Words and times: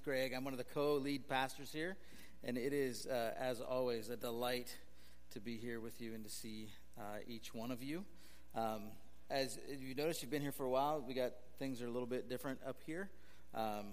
Greg. 0.00 0.32
I'm 0.32 0.44
one 0.44 0.54
of 0.54 0.58
the 0.58 0.64
co 0.64 0.94
lead 0.94 1.28
pastors 1.28 1.72
here, 1.72 1.96
and 2.44 2.56
it 2.56 2.72
is, 2.72 3.06
uh, 3.06 3.34
as 3.38 3.60
always, 3.60 4.08
a 4.08 4.16
delight 4.16 4.74
to 5.32 5.40
be 5.40 5.56
here 5.56 5.80
with 5.80 6.00
you 6.00 6.14
and 6.14 6.24
to 6.24 6.30
see 6.30 6.68
uh, 6.98 7.18
each 7.26 7.52
one 7.52 7.70
of 7.70 7.82
you. 7.82 8.04
Um, 8.54 8.92
as 9.28 9.58
you 9.78 9.94
notice, 9.94 10.22
you've 10.22 10.30
been 10.30 10.42
here 10.42 10.52
for 10.52 10.64
a 10.64 10.70
while. 10.70 11.04
We 11.06 11.14
got 11.14 11.32
things 11.58 11.82
are 11.82 11.86
a 11.86 11.90
little 11.90 12.06
bit 12.06 12.28
different 12.28 12.60
up 12.66 12.76
here. 12.86 13.10
Um, 13.54 13.86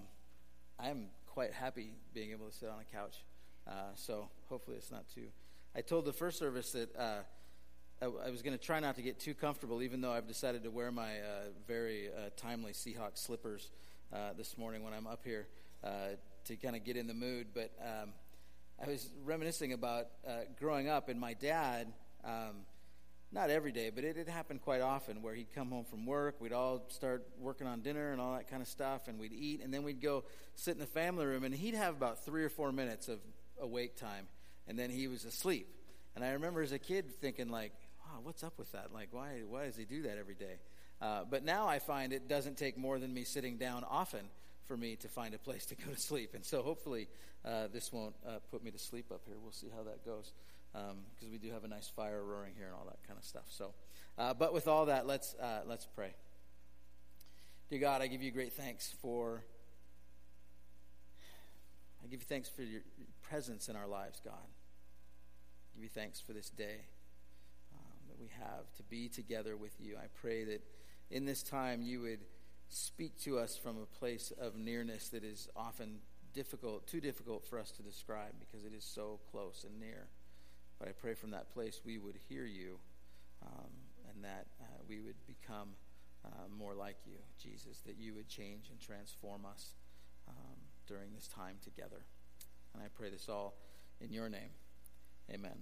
I'm 0.78 1.08
quite 1.26 1.52
happy 1.52 1.92
being 2.14 2.30
able 2.30 2.46
to 2.48 2.54
sit 2.54 2.68
on 2.68 2.80
a 2.80 2.96
couch, 2.96 3.24
uh, 3.66 3.92
so 3.94 4.28
hopefully 4.48 4.76
it's 4.76 4.90
not 4.90 5.04
too. 5.14 5.26
I 5.74 5.80
told 5.82 6.04
the 6.04 6.12
first 6.12 6.38
service 6.38 6.72
that 6.72 6.96
uh, 6.96 7.18
I, 8.00 8.04
I, 8.04 8.30
was 8.30 8.42
going 8.42 8.56
to 8.56 8.64
try 8.64 8.80
not 8.80 8.96
to 8.96 9.02
get 9.02 9.20
too 9.20 9.34
comfortable, 9.34 9.82
even 9.82 10.00
though 10.00 10.12
I've 10.12 10.28
decided 10.28 10.62
to 10.64 10.70
wear 10.70 10.90
my 10.90 11.18
uh, 11.18 11.50
very 11.66 12.08
uh, 12.08 12.30
timely 12.36 12.72
Seahawks 12.72 13.18
slippers 13.18 13.70
uh, 14.12 14.32
this 14.36 14.56
morning 14.56 14.82
when 14.82 14.92
I'm 14.92 15.06
up 15.06 15.20
here 15.24 15.46
uh, 15.82 16.16
to 16.44 16.56
kind 16.56 16.76
of 16.76 16.84
get 16.84 16.96
in 16.96 17.06
the 17.06 17.14
mood. 17.14 17.48
But 17.54 17.70
um, 17.80 18.10
I 18.82 18.88
was 18.88 19.10
reminiscing 19.24 19.72
about 19.72 20.06
uh, 20.26 20.32
growing 20.58 20.88
up, 20.88 21.08
and 21.08 21.20
my 21.20 21.34
dad, 21.34 21.92
um, 22.24 22.64
not 23.32 23.50
every 23.50 23.72
day, 23.72 23.90
but 23.94 24.04
it, 24.04 24.16
it 24.16 24.28
happened 24.28 24.62
quite 24.62 24.80
often 24.80 25.22
where 25.22 25.34
he'd 25.34 25.52
come 25.54 25.70
home 25.70 25.84
from 25.84 26.06
work, 26.06 26.40
we'd 26.40 26.52
all 26.52 26.84
start 26.88 27.26
working 27.38 27.66
on 27.66 27.80
dinner 27.80 28.12
and 28.12 28.20
all 28.20 28.34
that 28.34 28.48
kind 28.48 28.62
of 28.62 28.68
stuff, 28.68 29.06
and 29.06 29.18
we'd 29.18 29.32
eat, 29.32 29.60
and 29.62 29.72
then 29.72 29.82
we'd 29.82 30.00
go 30.00 30.24
sit 30.54 30.72
in 30.72 30.80
the 30.80 30.86
family 30.86 31.26
room, 31.26 31.44
and 31.44 31.54
he'd 31.54 31.74
have 31.74 31.94
about 31.94 32.24
three 32.24 32.42
or 32.42 32.48
four 32.48 32.72
minutes 32.72 33.08
of 33.08 33.20
awake 33.60 33.96
time, 33.96 34.26
and 34.66 34.78
then 34.78 34.90
he 34.90 35.06
was 35.06 35.24
asleep. 35.24 35.68
And 36.16 36.24
I 36.24 36.32
remember 36.32 36.62
as 36.62 36.72
a 36.72 36.78
kid 36.78 37.20
thinking, 37.20 37.50
like, 37.50 37.72
wow, 38.04 38.20
what's 38.22 38.42
up 38.42 38.58
with 38.58 38.72
that? 38.72 38.92
Like, 38.92 39.08
why, 39.12 39.42
why 39.48 39.66
does 39.66 39.76
he 39.76 39.84
do 39.84 40.02
that 40.02 40.18
every 40.18 40.34
day? 40.34 40.56
Uh, 41.00 41.22
but 41.28 41.44
now 41.44 41.66
I 41.66 41.78
find 41.78 42.12
it 42.12 42.28
doesn't 42.28 42.58
take 42.58 42.76
more 42.76 42.98
than 42.98 43.14
me 43.14 43.24
sitting 43.24 43.56
down 43.56 43.84
often 43.88 44.20
for 44.70 44.76
me 44.76 44.94
to 44.94 45.08
find 45.08 45.34
a 45.34 45.38
place 45.38 45.66
to 45.66 45.74
go 45.74 45.90
to 45.92 45.98
sleep. 45.98 46.30
And 46.32 46.44
so 46.44 46.62
hopefully 46.62 47.08
uh, 47.44 47.66
this 47.72 47.92
won't 47.92 48.14
uh, 48.24 48.38
put 48.52 48.62
me 48.62 48.70
to 48.70 48.78
sleep 48.78 49.06
up 49.10 49.22
here. 49.26 49.34
We'll 49.42 49.50
see 49.50 49.66
how 49.76 49.82
that 49.82 50.06
goes 50.06 50.32
because 50.72 51.26
um, 51.26 51.32
we 51.32 51.38
do 51.38 51.50
have 51.50 51.64
a 51.64 51.68
nice 51.68 51.88
fire 51.88 52.22
roaring 52.22 52.52
here 52.56 52.66
and 52.66 52.74
all 52.76 52.84
that 52.84 53.04
kind 53.04 53.18
of 53.18 53.24
stuff. 53.24 53.46
So, 53.48 53.74
uh, 54.16 54.32
but 54.32 54.54
with 54.54 54.68
all 54.68 54.86
that, 54.86 55.08
let's 55.08 55.34
uh, 55.34 55.62
let's 55.66 55.86
pray. 55.86 56.14
Dear 57.68 57.80
God, 57.80 58.00
I 58.00 58.06
give 58.06 58.22
you 58.22 58.30
great 58.30 58.52
thanks 58.52 58.94
for. 59.02 59.42
I 62.04 62.06
give 62.06 62.20
you 62.20 62.26
thanks 62.28 62.48
for 62.48 62.62
your 62.62 62.82
presence 63.22 63.68
in 63.68 63.74
our 63.74 63.88
lives, 63.88 64.22
God. 64.24 64.34
I 64.38 65.74
give 65.74 65.82
you 65.82 65.90
thanks 65.90 66.20
for 66.20 66.32
this 66.32 66.48
day 66.48 66.86
um, 67.74 68.06
that 68.08 68.20
we 68.20 68.28
have 68.38 68.72
to 68.76 68.84
be 68.84 69.08
together 69.08 69.56
with 69.56 69.72
you. 69.80 69.96
I 69.96 70.06
pray 70.20 70.44
that 70.44 70.62
in 71.10 71.24
this 71.24 71.42
time 71.42 71.82
you 71.82 72.02
would 72.02 72.20
speak 72.70 73.18
to 73.20 73.38
us 73.38 73.56
from 73.56 73.76
a 73.78 73.98
place 73.98 74.32
of 74.40 74.56
nearness 74.56 75.08
that 75.08 75.24
is 75.24 75.48
often 75.56 75.98
difficult, 76.32 76.86
too 76.86 77.00
difficult 77.00 77.44
for 77.46 77.58
us 77.58 77.70
to 77.72 77.82
describe 77.82 78.32
because 78.38 78.64
it 78.64 78.72
is 78.72 78.84
so 78.84 79.18
close 79.30 79.64
and 79.68 79.78
near. 79.78 80.06
But 80.78 80.88
I 80.88 80.92
pray 80.92 81.14
from 81.14 81.32
that 81.32 81.52
place 81.52 81.80
we 81.84 81.98
would 81.98 82.16
hear 82.28 82.44
you 82.44 82.78
um, 83.44 83.70
and 84.08 84.24
that 84.24 84.46
uh, 84.60 84.64
we 84.88 85.00
would 85.00 85.16
become 85.26 85.70
uh, 86.24 86.28
more 86.56 86.74
like 86.74 86.96
you, 87.06 87.18
Jesus, 87.42 87.78
that 87.86 87.96
you 87.98 88.14
would 88.14 88.28
change 88.28 88.68
and 88.70 88.80
transform 88.80 89.44
us 89.44 89.74
um, 90.28 90.56
during 90.86 91.12
this 91.14 91.28
time 91.28 91.56
together. 91.62 92.04
And 92.74 92.82
I 92.82 92.86
pray 92.94 93.10
this 93.10 93.28
all 93.28 93.54
in 94.00 94.12
your 94.12 94.28
name. 94.28 94.50
Amen. 95.30 95.58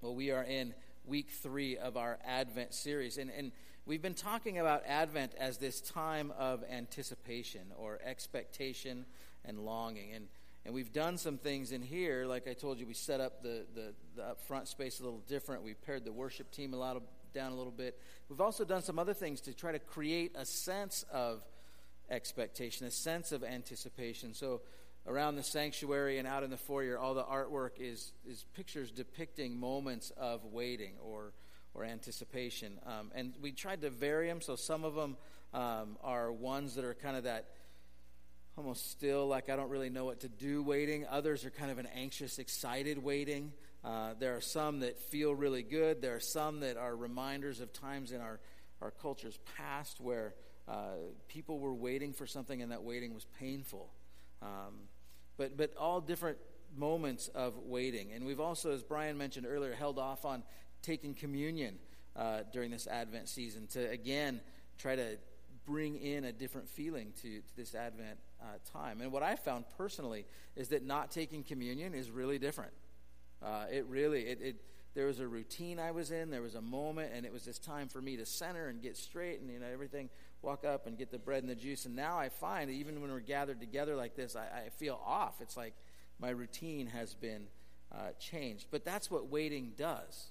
Well, 0.00 0.14
we 0.14 0.30
are 0.30 0.44
in 0.44 0.74
week 1.04 1.30
three 1.30 1.76
of 1.76 1.96
our 1.96 2.18
Advent 2.24 2.74
series. 2.74 3.18
And, 3.18 3.30
and 3.36 3.52
we've 3.86 4.02
been 4.02 4.14
talking 4.14 4.58
about 4.58 4.84
Advent 4.86 5.32
as 5.38 5.58
this 5.58 5.80
time 5.80 6.32
of 6.38 6.64
anticipation 6.70 7.72
or 7.76 7.98
expectation 8.04 9.06
and 9.44 9.60
longing. 9.60 10.12
And, 10.12 10.28
and 10.64 10.74
we've 10.74 10.92
done 10.92 11.16
some 11.16 11.38
things 11.38 11.72
in 11.72 11.82
here. 11.82 12.26
Like 12.26 12.46
I 12.46 12.52
told 12.52 12.78
you, 12.78 12.86
we 12.86 12.94
set 12.94 13.20
up 13.20 13.42
the, 13.42 13.64
the, 13.74 13.94
the 14.16 14.36
front 14.46 14.68
space 14.68 15.00
a 15.00 15.04
little 15.04 15.22
different. 15.28 15.62
We 15.62 15.74
paired 15.74 16.04
the 16.04 16.12
worship 16.12 16.50
team 16.50 16.74
a 16.74 16.76
lot 16.76 16.96
of, 16.96 17.02
down 17.32 17.52
a 17.52 17.56
little 17.56 17.72
bit. 17.72 17.98
We've 18.28 18.40
also 18.40 18.64
done 18.64 18.82
some 18.82 18.98
other 18.98 19.14
things 19.14 19.40
to 19.42 19.54
try 19.54 19.72
to 19.72 19.78
create 19.78 20.32
a 20.36 20.44
sense 20.44 21.04
of 21.12 21.42
expectation, 22.10 22.86
a 22.86 22.90
sense 22.90 23.32
of 23.32 23.44
anticipation. 23.44 24.34
So 24.34 24.62
around 25.06 25.36
the 25.36 25.42
sanctuary 25.42 26.18
and 26.18 26.28
out 26.28 26.42
in 26.42 26.50
the 26.50 26.56
foyer, 26.56 26.98
all 26.98 27.14
the 27.14 27.24
artwork 27.24 27.78
is, 27.78 28.12
is 28.28 28.44
pictures 28.54 28.90
depicting 28.90 29.58
moments 29.58 30.12
of 30.16 30.44
waiting 30.44 30.92
or, 31.02 31.32
or 31.74 31.84
anticipation. 31.84 32.78
Um, 32.86 33.10
and 33.14 33.34
we 33.40 33.52
tried 33.52 33.80
to 33.82 33.90
vary 33.90 34.28
them, 34.28 34.40
so 34.40 34.56
some 34.56 34.84
of 34.84 34.94
them 34.94 35.16
um, 35.52 35.96
are 36.02 36.32
ones 36.32 36.74
that 36.74 36.84
are 36.84 36.94
kind 36.94 37.16
of 37.16 37.24
that 37.24 37.48
almost 38.56 38.90
still, 38.90 39.26
like 39.26 39.48
I 39.48 39.56
don't 39.56 39.70
really 39.70 39.90
know 39.90 40.04
what 40.04 40.20
to 40.20 40.28
do 40.28 40.62
waiting. 40.62 41.06
Others 41.08 41.44
are 41.44 41.50
kind 41.50 41.70
of 41.70 41.78
an 41.78 41.88
anxious, 41.94 42.38
excited 42.38 43.02
waiting. 43.02 43.52
Uh, 43.82 44.10
there 44.18 44.36
are 44.36 44.40
some 44.42 44.80
that 44.80 44.98
feel 44.98 45.34
really 45.34 45.62
good. 45.62 46.02
There 46.02 46.14
are 46.14 46.20
some 46.20 46.60
that 46.60 46.76
are 46.76 46.94
reminders 46.94 47.60
of 47.60 47.72
times 47.72 48.12
in 48.12 48.20
our, 48.20 48.38
our 48.82 48.90
culture's 48.90 49.38
past 49.56 50.00
where 50.00 50.34
uh, 50.68 50.96
people 51.28 51.58
were 51.58 51.72
waiting 51.72 52.12
for 52.12 52.26
something 52.26 52.60
and 52.60 52.70
that 52.70 52.82
waiting 52.82 53.14
was 53.14 53.24
painful. 53.38 53.90
Um, 54.42 54.88
but, 55.40 55.56
but 55.56 55.74
all 55.78 56.02
different 56.02 56.36
moments 56.76 57.28
of 57.28 57.54
waiting. 57.64 58.12
And 58.12 58.26
we've 58.26 58.40
also, 58.40 58.72
as 58.72 58.82
Brian 58.82 59.16
mentioned 59.16 59.46
earlier, 59.48 59.72
held 59.72 59.98
off 59.98 60.26
on 60.26 60.42
taking 60.82 61.14
communion 61.14 61.78
uh, 62.14 62.40
during 62.52 62.70
this 62.70 62.86
Advent 62.86 63.26
season 63.26 63.66
to, 63.68 63.88
again, 63.88 64.42
try 64.76 64.96
to 64.96 65.16
bring 65.64 65.96
in 65.96 66.26
a 66.26 66.32
different 66.32 66.68
feeling 66.68 67.14
to, 67.22 67.38
to 67.40 67.56
this 67.56 67.74
Advent 67.74 68.18
uh, 68.42 68.44
time. 68.70 69.00
And 69.00 69.10
what 69.12 69.22
I 69.22 69.34
found 69.34 69.64
personally 69.78 70.26
is 70.56 70.68
that 70.68 70.84
not 70.84 71.10
taking 71.10 71.42
communion 71.42 71.94
is 71.94 72.10
really 72.10 72.38
different. 72.38 72.72
Uh, 73.42 73.64
it 73.72 73.86
really, 73.86 74.24
it, 74.24 74.38
it, 74.42 74.56
there 74.94 75.06
was 75.06 75.20
a 75.20 75.26
routine 75.26 75.78
I 75.78 75.92
was 75.92 76.10
in, 76.10 76.28
there 76.28 76.42
was 76.42 76.54
a 76.54 76.60
moment, 76.60 77.12
and 77.14 77.24
it 77.24 77.32
was 77.32 77.46
this 77.46 77.58
time 77.58 77.88
for 77.88 78.02
me 78.02 78.18
to 78.18 78.26
center 78.26 78.68
and 78.68 78.82
get 78.82 78.94
straight 78.94 79.40
and, 79.40 79.50
you 79.50 79.58
know, 79.58 79.68
everything 79.72 80.10
walk 80.42 80.64
up 80.64 80.86
and 80.86 80.96
get 80.96 81.10
the 81.10 81.18
bread 81.18 81.42
and 81.42 81.50
the 81.50 81.54
juice. 81.54 81.86
And 81.86 81.96
now 81.96 82.18
I 82.18 82.28
find, 82.28 82.68
that 82.70 82.74
even 82.74 83.00
when 83.00 83.10
we're 83.10 83.20
gathered 83.20 83.60
together 83.60 83.96
like 83.96 84.16
this, 84.16 84.36
I, 84.36 84.66
I 84.66 84.68
feel 84.78 85.00
off. 85.04 85.40
It's 85.40 85.56
like 85.56 85.74
my 86.18 86.30
routine 86.30 86.86
has 86.88 87.14
been 87.14 87.46
uh, 87.92 88.10
changed. 88.18 88.66
But 88.70 88.84
that's 88.84 89.10
what 89.10 89.28
waiting 89.28 89.72
does. 89.76 90.28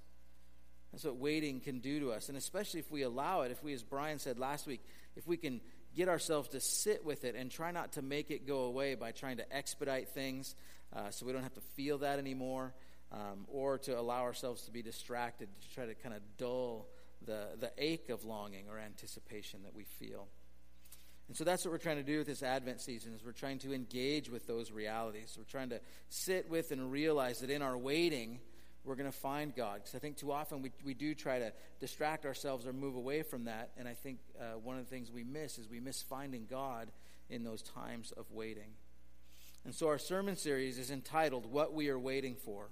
That's 0.91 1.03
what 1.03 1.17
waiting 1.17 1.59
can 1.59 1.79
do 1.79 1.99
to 1.99 2.11
us. 2.11 2.29
And 2.29 2.37
especially 2.37 2.79
if 2.79 2.91
we 2.91 3.03
allow 3.03 3.41
it, 3.41 3.51
if 3.51 3.63
we, 3.63 3.73
as 3.73 3.83
Brian 3.83 4.19
said 4.19 4.39
last 4.39 4.65
week, 4.65 4.81
if 5.15 5.27
we 5.27 5.37
can 5.37 5.61
get 5.95 6.09
ourselves 6.09 6.49
to 6.49 6.59
sit 6.59 7.05
with 7.05 7.25
it 7.25 7.35
and 7.35 7.51
try 7.51 7.71
not 7.71 7.93
to 7.93 8.01
make 8.01 8.31
it 8.31 8.47
go 8.47 8.61
away 8.61 8.95
by 8.95 9.11
trying 9.11 9.37
to 9.37 9.55
expedite 9.55 10.09
things 10.09 10.55
uh, 10.95 11.09
so 11.11 11.25
we 11.25 11.33
don't 11.33 11.43
have 11.43 11.53
to 11.53 11.61
feel 11.75 11.99
that 11.99 12.17
anymore, 12.17 12.73
um, 13.11 13.45
or 13.47 13.77
to 13.77 13.99
allow 13.99 14.21
ourselves 14.21 14.63
to 14.63 14.71
be 14.71 14.81
distracted 14.81 15.47
to 15.61 15.73
try 15.73 15.85
to 15.85 15.93
kind 15.93 16.15
of 16.15 16.21
dull 16.37 16.87
the, 17.25 17.47
the 17.59 17.71
ache 17.77 18.09
of 18.09 18.23
longing 18.23 18.65
or 18.69 18.79
anticipation 18.79 19.63
that 19.63 19.75
we 19.75 19.83
feel. 19.83 20.27
And 21.27 21.37
so 21.37 21.43
that's 21.43 21.63
what 21.63 21.71
we're 21.71 21.77
trying 21.77 21.97
to 21.97 22.03
do 22.03 22.17
with 22.17 22.27
this 22.27 22.41
Advent 22.41 22.81
season 22.81 23.13
is 23.13 23.23
we're 23.23 23.33
trying 23.33 23.59
to 23.59 23.73
engage 23.73 24.29
with 24.29 24.47
those 24.47 24.71
realities. 24.71 25.35
We're 25.37 25.43
trying 25.43 25.69
to 25.69 25.79
sit 26.09 26.49
with 26.49 26.71
and 26.71 26.91
realize 26.91 27.39
that 27.39 27.51
in 27.51 27.61
our 27.61 27.77
waiting, 27.77 28.39
we're 28.83 28.95
going 28.95 29.11
to 29.11 29.17
find 29.17 29.55
God. 29.55 29.75
Because 29.75 29.93
I 29.93 29.99
think 29.99 30.17
too 30.17 30.31
often 30.31 30.63
we, 30.63 30.71
we 30.83 30.95
do 30.95 31.13
try 31.13 31.37
to 31.37 31.53
distract 31.79 32.25
ourselves 32.25 32.65
or 32.65 32.73
move 32.73 32.95
away 32.95 33.21
from 33.21 33.45
that. 33.45 33.69
And 33.77 33.87
I 33.87 33.93
think 33.93 34.17
uh, 34.39 34.57
one 34.57 34.79
of 34.79 34.85
the 34.85 34.89
things 34.89 35.11
we 35.11 35.23
miss 35.23 35.59
is 35.59 35.69
we 35.69 35.79
miss 35.79 36.01
finding 36.01 36.47
God 36.49 36.89
in 37.29 37.43
those 37.43 37.61
times 37.61 38.11
of 38.17 38.31
waiting. 38.31 38.71
And 39.65 39.75
so 39.75 39.87
our 39.87 39.99
sermon 39.99 40.35
series 40.35 40.79
is 40.79 40.89
entitled 40.89 41.45
What 41.45 41.73
We 41.73 41.89
Are 41.89 41.99
Waiting 41.99 42.35
For. 42.35 42.69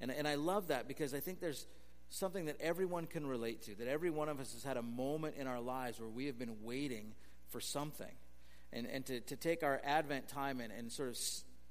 And, 0.00 0.10
and 0.10 0.28
I 0.28 0.34
love 0.34 0.68
that 0.68 0.88
because 0.88 1.14
I 1.14 1.20
think 1.20 1.40
there's 1.40 1.66
something 2.10 2.46
that 2.46 2.60
everyone 2.60 3.06
can 3.06 3.26
relate 3.26 3.62
to, 3.62 3.74
that 3.76 3.88
every 3.88 4.10
one 4.10 4.28
of 4.28 4.40
us 4.40 4.52
has 4.52 4.64
had 4.64 4.76
a 4.76 4.82
moment 4.82 5.36
in 5.36 5.46
our 5.46 5.60
lives 5.60 6.00
where 6.00 6.08
we 6.08 6.26
have 6.26 6.38
been 6.38 6.62
waiting 6.62 7.12
for 7.50 7.60
something. 7.60 8.12
And, 8.72 8.86
and 8.86 9.04
to, 9.06 9.20
to 9.20 9.36
take 9.36 9.62
our 9.62 9.80
Advent 9.84 10.28
time 10.28 10.60
and, 10.60 10.72
and 10.72 10.90
sort 10.92 11.08
of, 11.08 11.18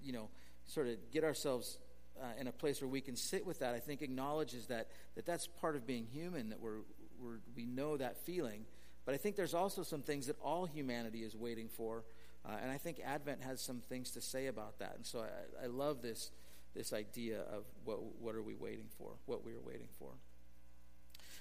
you 0.03 0.13
know, 0.13 0.29
sort 0.65 0.87
of 0.87 0.95
get 1.11 1.23
ourselves 1.23 1.77
uh, 2.21 2.25
in 2.39 2.47
a 2.47 2.51
place 2.51 2.81
where 2.81 2.89
we 2.89 3.01
can 3.01 3.15
sit 3.15 3.45
with 3.45 3.59
that, 3.59 3.75
I 3.75 3.79
think 3.79 4.01
acknowledges 4.01 4.67
that, 4.67 4.89
that 5.15 5.25
that's 5.25 5.47
part 5.47 5.75
of 5.75 5.85
being 5.85 6.05
human, 6.05 6.49
that 6.49 6.59
we're, 6.59 6.79
we're, 7.21 7.39
we 7.55 7.65
know 7.65 7.97
that 7.97 8.17
feeling. 8.25 8.65
But 9.05 9.13
I 9.13 9.17
think 9.17 9.35
there's 9.35 9.53
also 9.53 9.83
some 9.83 10.01
things 10.01 10.27
that 10.27 10.35
all 10.41 10.65
humanity 10.65 11.19
is 11.19 11.35
waiting 11.35 11.69
for. 11.69 12.03
Uh, 12.45 12.57
and 12.61 12.71
I 12.71 12.77
think 12.77 12.99
Advent 13.03 13.41
has 13.43 13.61
some 13.61 13.81
things 13.89 14.11
to 14.11 14.21
say 14.21 14.47
about 14.47 14.79
that. 14.79 14.93
And 14.95 15.05
so 15.05 15.19
I, 15.19 15.65
I 15.65 15.67
love 15.67 16.01
this, 16.01 16.31
this 16.75 16.93
idea 16.93 17.41
of 17.41 17.63
what, 17.85 17.99
what 18.19 18.35
are 18.35 18.41
we 18.41 18.55
waiting 18.55 18.87
for, 18.97 19.11
what 19.25 19.45
we 19.45 19.51
are 19.51 19.61
waiting 19.61 19.87
for. 19.99 20.09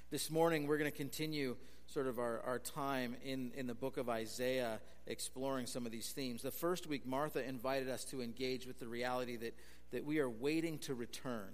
This 0.08 0.30
morning, 0.30 0.68
we're 0.68 0.78
going 0.78 0.88
to 0.88 0.96
continue 0.96 1.56
sort 1.86 2.06
of 2.06 2.20
our, 2.20 2.40
our 2.42 2.60
time 2.60 3.16
in, 3.24 3.50
in 3.56 3.66
the 3.66 3.74
book 3.74 3.96
of 3.96 4.08
Isaiah 4.08 4.78
exploring 5.08 5.66
some 5.66 5.84
of 5.84 5.90
these 5.90 6.12
themes. 6.12 6.42
The 6.42 6.52
first 6.52 6.86
week, 6.86 7.04
Martha 7.04 7.44
invited 7.44 7.88
us 7.88 8.04
to 8.06 8.22
engage 8.22 8.68
with 8.68 8.78
the 8.78 8.86
reality 8.86 9.36
that, 9.38 9.56
that 9.90 10.04
we 10.04 10.20
are 10.20 10.30
waiting 10.30 10.78
to 10.80 10.94
return 10.94 11.48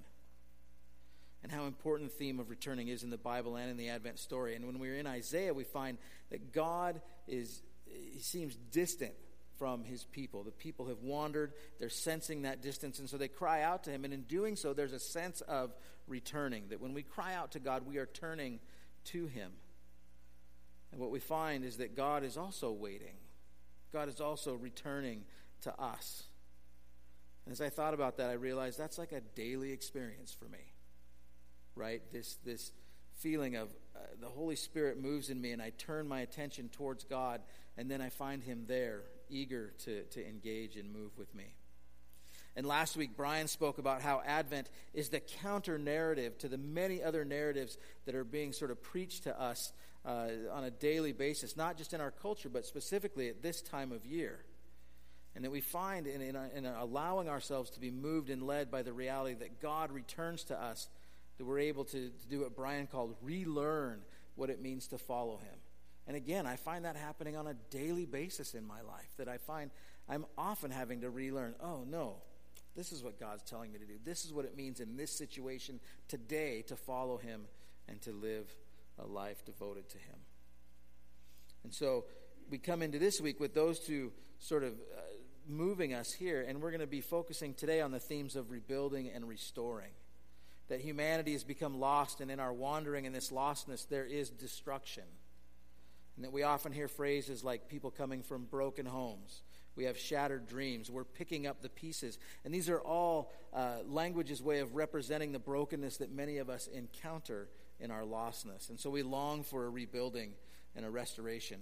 and 1.43 1.51
how 1.51 1.65
important 1.65 2.11
the 2.11 2.17
theme 2.19 2.39
of 2.41 2.51
returning 2.51 2.89
is 2.89 3.03
in 3.03 3.09
the 3.09 3.17
Bible 3.17 3.57
and 3.57 3.71
in 3.71 3.79
the 3.79 3.89
Advent 3.89 4.19
story. 4.19 4.55
And 4.55 4.67
when 4.67 4.79
we're 4.79 4.99
in 4.99 5.07
Isaiah, 5.07 5.55
we 5.55 5.65
find 5.65 5.97
that 6.31 6.53
God 6.53 7.01
is, 7.27 7.63
he 7.87 8.21
seems 8.21 8.55
distant 8.71 9.15
from 9.63 9.85
his 9.85 10.03
people. 10.03 10.43
The 10.43 10.51
people 10.51 10.87
have 10.87 11.03
wandered, 11.05 11.53
they're 11.79 11.89
sensing 11.89 12.43
that 12.43 12.63
distance, 12.63 12.99
and 12.99 13.09
so 13.09 13.17
they 13.17 13.29
cry 13.29 13.63
out 13.63 13.85
to 13.85 13.93
him. 13.93 14.05
And 14.05 14.13
in 14.13 14.23
doing 14.23 14.57
so, 14.57 14.73
there's 14.73 14.93
a 14.93 14.99
sense 14.99 15.41
of 15.43 15.73
returning. 16.09 16.65
That 16.71 16.81
when 16.81 16.95
we 16.95 17.05
cry 17.05 17.35
out 17.35 17.53
to 17.53 17.61
God, 17.61 17.87
we 17.87 17.99
are 17.99 18.07
turning 18.07 18.59
to 19.05 19.29
him. 19.29 19.53
And 20.91 21.01
what 21.01 21.13
we 21.13 21.21
find 21.21 21.65
is 21.65 21.77
that 21.77 21.97
God 21.97 22.25
is 22.25 22.37
also 22.37 22.73
waiting, 22.73 23.15
God 23.93 24.09
is 24.09 24.21
also 24.21 24.55
returning 24.55 25.23
to 25.61 25.81
us. 25.81 26.25
And 27.47 27.53
as 27.53 27.61
I 27.61 27.69
thought 27.69 27.95
about 27.95 28.17
that, 28.17 28.31
I 28.31 28.33
realized 28.33 28.81
that's 28.81 28.99
like 28.99 29.13
a 29.13 29.21
daily 29.21 29.71
experience 29.71 30.33
for 30.37 30.47
me, 30.47 30.73
right? 31.77 32.03
This, 32.13 32.37
this 32.45 32.73
feeling 33.15 33.55
of 33.55 33.69
uh, 33.95 34.01
the 34.21 34.27
Holy 34.27 34.57
Spirit 34.57 35.01
moves 35.01 35.31
in 35.31 35.41
me, 35.41 35.53
and 35.53 35.63
I 35.63 35.71
turn 35.79 36.09
my 36.09 36.23
attention 36.23 36.69
towards 36.69 37.05
God, 37.05 37.43
and 37.77 37.89
then 37.89 38.01
I 38.01 38.09
find 38.09 38.43
Him 38.43 38.65
there, 38.67 39.03
eager 39.33 39.73
to, 39.85 40.03
to 40.05 40.29
engage 40.29 40.77
and 40.77 40.93
move 40.93 41.17
with 41.17 41.35
me. 41.35 41.55
And 42.55 42.67
last 42.67 42.97
week, 42.97 43.17
Brian 43.17 43.49
spoke 43.49 43.79
about 43.79 44.03
how 44.03 44.21
Advent 44.27 44.69
is 44.93 45.09
the 45.09 45.21
counter 45.21 45.79
narrative 45.79 46.37
to 46.39 46.49
the 46.49 46.59
many 46.59 47.03
other 47.03 47.25
narratives 47.25 47.79
that 48.05 48.15
are 48.15 48.25
being 48.25 48.53
sort 48.53 48.71
of 48.71 48.83
preached 48.83 49.25
to 49.25 49.41
us 49.41 49.73
uh, 50.05 50.29
on 50.53 50.65
a 50.65 50.71
daily 50.71 51.13
basis, 51.13 51.57
not 51.57 51.79
just 51.79 51.95
in 51.95 52.01
our 52.01 52.11
culture, 52.11 52.51
but 52.51 52.67
specifically 52.67 53.29
at 53.29 53.43
this 53.43 53.63
time 53.63 53.91
of 53.91 54.05
year. 54.05 54.45
And 55.35 55.45
that 55.45 55.51
we 55.51 55.63
find 55.63 56.07
in, 56.07 56.21
in, 56.21 56.37
in 56.55 56.67
allowing 56.67 57.29
ourselves 57.29 57.71
to 57.71 57.81
be 57.81 57.91
moved 57.91 58.29
and 58.29 58.43
led 58.43 58.71
by 58.71 58.83
the 58.83 58.93
reality 58.93 59.35
that 59.37 59.63
God 59.63 59.91
returns 59.91 60.45
to 60.45 60.61
us, 60.61 60.89
that 61.39 61.47
we're 61.47 61.61
able 61.61 61.85
to, 61.85 62.11
to 62.11 62.29
do 62.29 62.41
what 62.41 62.55
Brian 62.55 62.87
called 62.87 63.17
relearn 63.23 64.03
what 64.35 64.51
it 64.51 64.61
means 64.61 64.89
to 64.89 64.99
follow 64.99 65.39
Him. 65.39 65.59
And 66.07 66.17
again, 66.17 66.47
I 66.47 66.57
find 66.57 66.85
that 66.85 66.97
happening 66.97 67.37
on 67.37 67.47
a 67.47 67.55
daily 67.71 68.07
basis 68.07 68.55
in 68.55 68.67
my 68.67 68.81
life, 68.83 69.09
that 69.19 69.29
I 69.29 69.39
find 69.39 69.71
I'm 70.09 70.27
often 70.37 70.71
having 70.71 71.03
to 71.03 71.11
relearn 71.11 71.55
oh, 71.63 71.85
no, 71.89 72.17
this 72.77 72.93
is 72.93 73.03
what 73.03 73.21
God's 73.21 73.43
telling 73.43 73.73
me 73.73 73.79
to 73.79 73.85
do. 73.85 73.95
This 74.05 74.25
is 74.25 74.33
what 74.33 74.45
it 74.45 74.57
means 74.57 74.81
in 74.81 74.97
this 74.97 75.17
situation 75.17 75.79
today 76.09 76.63
to 76.69 76.77
follow 76.77 77.19
Him 77.19 77.43
and 77.89 78.01
to 78.03 78.13
live 78.13 78.47
a 78.99 79.07
life 79.07 79.45
devoted 79.45 79.89
to 79.91 79.99
Him. 79.99 80.17
And 81.65 81.73
so 81.73 82.05
we 82.51 82.59
come 82.59 82.83
into 82.83 82.99
this 82.99 83.21
week 83.21 83.41
with 83.41 83.55
those 83.55 83.79
two 83.79 84.13
sort 84.39 84.65
of 84.65 84.73
uh, 84.73 85.01
moving 85.49 85.95
us 85.95 86.13
here, 86.13 86.45
and 86.47 86.61
we're 86.61 86.71
going 86.71 86.81
to 86.81 86.87
be 86.87 87.01
focusing 87.01 87.55
today 87.55 87.81
on 87.81 87.91
the 87.91 88.01
themes 88.01 88.37
of 88.37 88.51
rebuilding 88.51 89.11
and 89.15 89.29
restoring. 89.29 89.91
That 90.69 90.81
humanity 90.81 91.33
has 91.33 91.45
become 91.45 91.79
lost, 91.79 92.21
and 92.21 92.31
in 92.31 92.41
our 92.41 92.53
wandering 92.53 93.05
in 93.05 93.13
this 93.13 93.31
lostness, 93.31 93.87
there 93.89 94.07
is 94.07 94.31
destruction. 94.31 95.05
And 96.17 96.25
that 96.25 96.33
we 96.33 96.43
often 96.43 96.73
hear 96.73 96.89
phrases 96.89 97.43
like 97.43 97.69
people 97.69 97.91
coming 97.91 98.23
from 98.23 98.45
broken 98.45 98.87
homes. 98.87 99.43
We 99.75 99.85
have 99.85 99.99
shattered 99.99 100.47
dreams. 100.47 100.91
We're 100.91 101.05
picking 101.05 101.47
up 101.47 101.63
the 101.63 101.71
pieces. 101.71 102.19
And 102.45 102.53
these 102.53 102.69
are 102.69 102.81
all 102.81 103.33
uh, 103.55 103.79
language's 103.87 104.43
way 104.43 104.61
of 104.61 104.75
representing 104.75 105.33
the 105.33 105.39
brokenness 105.39 105.99
that 105.99 106.13
many 106.13 106.39
of 106.39 106.51
us 106.51 106.67
encounter 106.67 107.49
in 107.81 107.91
our 107.91 108.03
lostness. 108.03 108.69
And 108.69 108.79
so 108.79 108.91
we 108.91 109.03
long 109.03 109.43
for 109.43 109.65
a 109.65 109.71
rebuilding 109.71 110.33
and 110.77 110.85
a 110.85 110.91
restoration. 110.91 111.61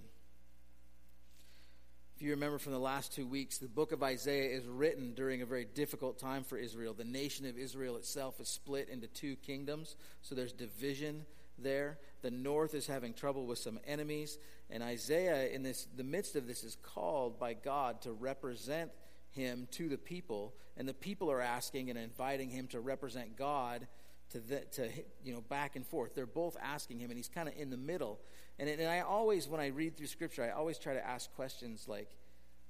If 2.15 2.25
you 2.25 2.31
remember 2.31 2.59
from 2.59 2.73
the 2.73 2.79
last 2.79 3.13
two 3.15 3.25
weeks, 3.25 3.57
the 3.57 3.67
book 3.67 3.91
of 3.91 4.03
Isaiah 4.03 4.55
is 4.55 4.67
written 4.67 5.13
during 5.15 5.41
a 5.41 5.45
very 5.45 5.65
difficult 5.65 6.19
time 6.19 6.43
for 6.43 6.55
Israel. 6.55 6.93
The 6.93 7.03
nation 7.03 7.47
of 7.47 7.57
Israel 7.57 7.95
itself 7.95 8.39
is 8.39 8.47
split 8.47 8.89
into 8.89 9.07
two 9.07 9.37
kingdoms, 9.37 9.95
so 10.21 10.35
there's 10.35 10.53
division 10.53 11.25
there. 11.57 11.99
The 12.21 12.31
north 12.31 12.73
is 12.73 12.87
having 12.87 13.13
trouble 13.13 13.45
with 13.45 13.59
some 13.59 13.79
enemies, 13.85 14.37
and 14.69 14.81
Isaiah, 14.81 15.49
in 15.49 15.63
this, 15.63 15.87
the 15.95 16.03
midst 16.03 16.35
of 16.35 16.47
this, 16.47 16.63
is 16.63 16.77
called 16.81 17.39
by 17.39 17.53
God 17.53 18.01
to 18.03 18.11
represent 18.11 18.91
him 19.31 19.67
to 19.71 19.89
the 19.89 19.97
people, 19.97 20.53
and 20.77 20.87
the 20.87 20.93
people 20.93 21.31
are 21.31 21.41
asking 21.41 21.89
and 21.89 21.97
inviting 21.97 22.49
him 22.49 22.67
to 22.67 22.79
represent 22.79 23.37
God 23.37 23.87
to, 24.31 24.39
the, 24.39 24.59
to 24.71 24.89
you 25.23 25.33
know 25.33 25.41
back 25.41 25.75
and 25.75 25.85
forth. 25.85 26.15
They're 26.15 26.25
both 26.25 26.55
asking 26.61 26.99
him, 26.99 27.09
and 27.09 27.17
he's 27.17 27.29
kind 27.29 27.47
of 27.47 27.55
in 27.57 27.69
the 27.69 27.77
middle. 27.77 28.19
And, 28.59 28.69
and 28.69 28.89
I 28.89 29.01
always, 29.01 29.47
when 29.47 29.59
I 29.59 29.67
read 29.67 29.97
through 29.97 30.07
Scripture, 30.07 30.43
I 30.43 30.51
always 30.51 30.77
try 30.77 30.93
to 30.93 31.05
ask 31.05 31.33
questions 31.33 31.87
like, 31.87 32.09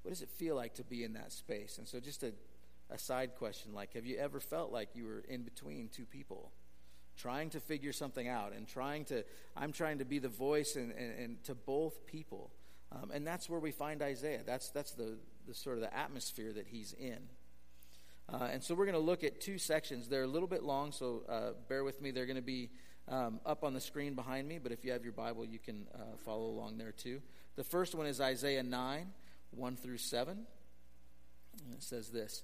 what 0.01 0.09
does 0.09 0.21
it 0.21 0.29
feel 0.29 0.55
like 0.55 0.75
to 0.75 0.83
be 0.83 1.03
in 1.03 1.13
that 1.13 1.31
space? 1.31 1.77
And 1.77 1.87
so, 1.87 1.99
just 1.99 2.23
a, 2.23 2.33
a 2.89 2.97
side 2.97 3.35
question 3.37 3.73
like, 3.73 3.93
have 3.93 4.05
you 4.05 4.17
ever 4.17 4.39
felt 4.39 4.71
like 4.71 4.89
you 4.95 5.05
were 5.05 5.23
in 5.27 5.43
between 5.43 5.89
two 5.89 6.05
people? 6.05 6.51
Trying 7.17 7.51
to 7.51 7.59
figure 7.59 7.93
something 7.93 8.27
out 8.27 8.53
and 8.53 8.67
trying 8.67 9.05
to, 9.05 9.23
I'm 9.55 9.71
trying 9.71 9.99
to 9.99 10.05
be 10.05 10.19
the 10.19 10.29
voice 10.29 10.75
and, 10.75 10.91
and, 10.91 11.19
and 11.19 11.43
to 11.45 11.55
both 11.55 12.05
people. 12.05 12.51
Um, 12.91 13.11
and 13.13 13.25
that's 13.25 13.49
where 13.49 13.59
we 13.59 13.71
find 13.71 14.01
Isaiah. 14.01 14.41
That's, 14.45 14.69
that's 14.69 14.91
the, 14.91 15.17
the 15.47 15.53
sort 15.53 15.77
of 15.77 15.81
the 15.81 15.95
atmosphere 15.95 16.51
that 16.53 16.67
he's 16.67 16.93
in. 16.93 17.19
Uh, 18.31 18.47
and 18.51 18.63
so 18.63 18.73
we're 18.73 18.85
going 18.85 18.93
to 18.93 18.99
look 18.99 19.23
at 19.23 19.41
two 19.41 19.57
sections. 19.57 20.07
They're 20.07 20.23
a 20.23 20.27
little 20.27 20.47
bit 20.47 20.63
long, 20.63 20.91
so 20.91 21.23
uh, 21.27 21.51
bear 21.67 21.83
with 21.83 22.01
me. 22.01 22.11
They're 22.11 22.25
going 22.25 22.37
to 22.37 22.41
be 22.41 22.69
um, 23.07 23.39
up 23.45 23.63
on 23.63 23.73
the 23.73 23.81
screen 23.81 24.15
behind 24.15 24.47
me, 24.47 24.57
but 24.57 24.71
if 24.71 24.85
you 24.85 24.91
have 24.91 25.03
your 25.03 25.13
Bible, 25.13 25.45
you 25.45 25.59
can 25.59 25.87
uh, 25.93 26.15
follow 26.25 26.45
along 26.45 26.77
there 26.77 26.91
too. 26.91 27.21
The 27.55 27.63
first 27.63 27.93
one 27.93 28.07
is 28.07 28.21
Isaiah 28.21 28.63
9, 28.63 29.07
1 29.51 29.75
through 29.75 29.97
7. 29.97 30.45
And 31.65 31.73
it 31.73 31.83
says 31.83 32.09
this 32.09 32.43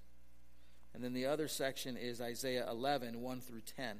And 0.93 1.03
then 1.03 1.13
the 1.13 1.25
other 1.25 1.47
section 1.47 1.97
is 1.97 2.19
Isaiah 2.21 2.67
11, 2.69 3.21
1 3.21 3.41
through 3.41 3.61
10. 3.61 3.97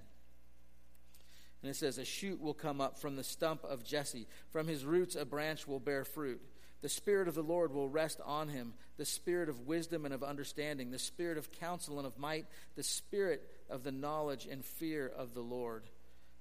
And 1.62 1.70
it 1.70 1.76
says, 1.76 1.98
A 1.98 2.06
shoot 2.06 2.42
will 2.42 2.54
come 2.54 2.82
up 2.82 3.00
from 3.00 3.16
the 3.16 3.24
stump 3.24 3.64
of 3.64 3.84
Jesse, 3.84 4.28
from 4.50 4.68
his 4.68 4.84
roots 4.84 5.16
a 5.16 5.26
branch 5.26 5.68
will 5.68 5.80
bear 5.80 6.04
fruit. 6.04 6.42
The 6.82 6.90
Spirit 6.90 7.28
of 7.28 7.36
the 7.36 7.44
Lord 7.44 7.72
will 7.72 7.88
rest 7.88 8.20
on 8.26 8.48
him 8.50 8.74
the 8.98 9.06
Spirit 9.06 9.50
of 9.50 9.68
wisdom 9.68 10.06
and 10.06 10.14
of 10.14 10.24
understanding, 10.24 10.90
the 10.90 11.00
Spirit 11.00 11.38
of 11.38 11.52
counsel 11.52 11.98
and 11.98 12.08
of 12.08 12.18
might, 12.18 12.48
the 12.76 12.84
Spirit 12.84 13.48
of 13.70 13.84
the 13.84 13.92
knowledge 13.92 14.48
and 14.50 14.66
fear 14.66 15.08
of 15.08 15.34
the 15.34 15.42
Lord. 15.42 15.84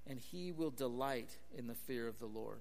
And 0.06 0.18
he 0.18 0.50
will 0.50 0.70
delight 0.70 1.36
in 1.56 1.66
the 1.66 1.74
fear 1.74 2.08
of 2.08 2.18
the 2.18 2.26
Lord. 2.26 2.60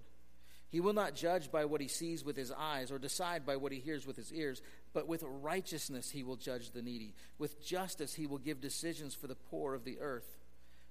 He 0.70 0.82
will 0.82 0.94
not 0.94 1.16
judge 1.16 1.52
by 1.52 1.66
what 1.66 1.82
he 1.82 1.88
sees 1.88 2.24
with 2.24 2.36
his 2.36 2.52
eyes 2.52 2.92
or 2.92 3.00
decide 3.00 3.46
by 3.46 3.56
what 3.56 3.72
he 3.72 3.80
hears 3.80 4.06
with 4.06 4.18
his 4.18 4.32
ears, 4.32 4.62
but 4.94 5.08
with 5.08 5.24
righteousness 5.24 6.12
he 6.12 6.24
will 6.24 6.36
judge 6.36 6.72
the 6.72 6.82
needy. 6.82 7.14
With 7.38 7.64
justice 7.64 8.16
he 8.16 8.28
will 8.28 8.38
give 8.38 8.62
decisions 8.62 9.14
for 9.14 9.28
the 9.28 9.36
poor 9.36 9.74
of 9.74 9.84
the 9.84 10.00
earth. 10.00 10.38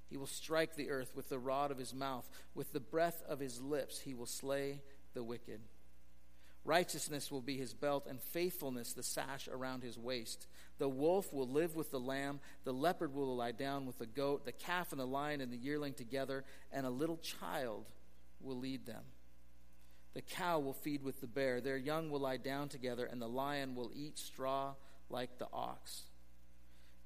He 0.09 0.17
will 0.17 0.27
strike 0.27 0.75
the 0.75 0.91
earth 0.91 1.13
with 1.15 1.29
the 1.29 1.39
rod 1.39 1.71
of 1.71 1.79
his 1.79 1.95
mouth. 1.95 2.29
With 2.55 2.73
the 2.73 2.81
breath 2.81 3.23
of 3.29 3.41
his 3.41 3.61
lips 3.61 4.01
he 4.01 4.15
will 4.15 4.27
slay 4.27 4.81
the 5.15 5.23
wicked. 5.23 5.61
Righteousness 6.65 7.31
will 7.31 7.41
be 7.41 7.57
his 7.57 7.73
belt, 7.73 8.07
and 8.07 8.21
faithfulness 8.21 8.93
the 8.93 9.03
sash 9.03 9.49
around 9.49 9.83
his 9.83 9.99
waist. 9.99 10.47
The 10.77 10.89
wolf 10.89 11.33
will 11.33 11.49
live 11.49 11.75
with 11.75 11.91
the 11.91 12.01
lamb, 12.01 12.41
the 12.65 12.75
leopard 12.75 13.15
will 13.15 13.35
lie 13.35 13.53
down 13.53 13.87
with 13.87 13.99
the 13.99 14.07
goat, 14.07 14.45
the 14.45 14.53
calf 14.53 14.93
and 14.93 15.01
the 15.01 15.07
lion 15.07 15.41
and 15.41 15.51
the 15.51 15.57
yearling 15.57 15.95
together, 15.95 16.45
and 16.71 16.85
a 16.85 16.91
little 16.91 17.17
child 17.17 17.87
will 18.41 18.59
lead 18.59 18.85
them. 18.85 19.03
The 20.19 20.23
cow 20.23 20.59
will 20.59 20.73
feed 20.73 21.05
with 21.05 21.21
the 21.21 21.29
bear, 21.29 21.61
their 21.61 21.77
young 21.77 22.11
will 22.11 22.19
lie 22.19 22.39
down 22.39 22.69
together, 22.69 23.07
and 23.07 23.23
the 23.23 23.29
lion 23.29 23.77
will 23.77 23.93
eat 23.95 24.19
straw 24.19 24.75
like 25.09 25.39
the 25.39 25.47
ox. 25.53 26.07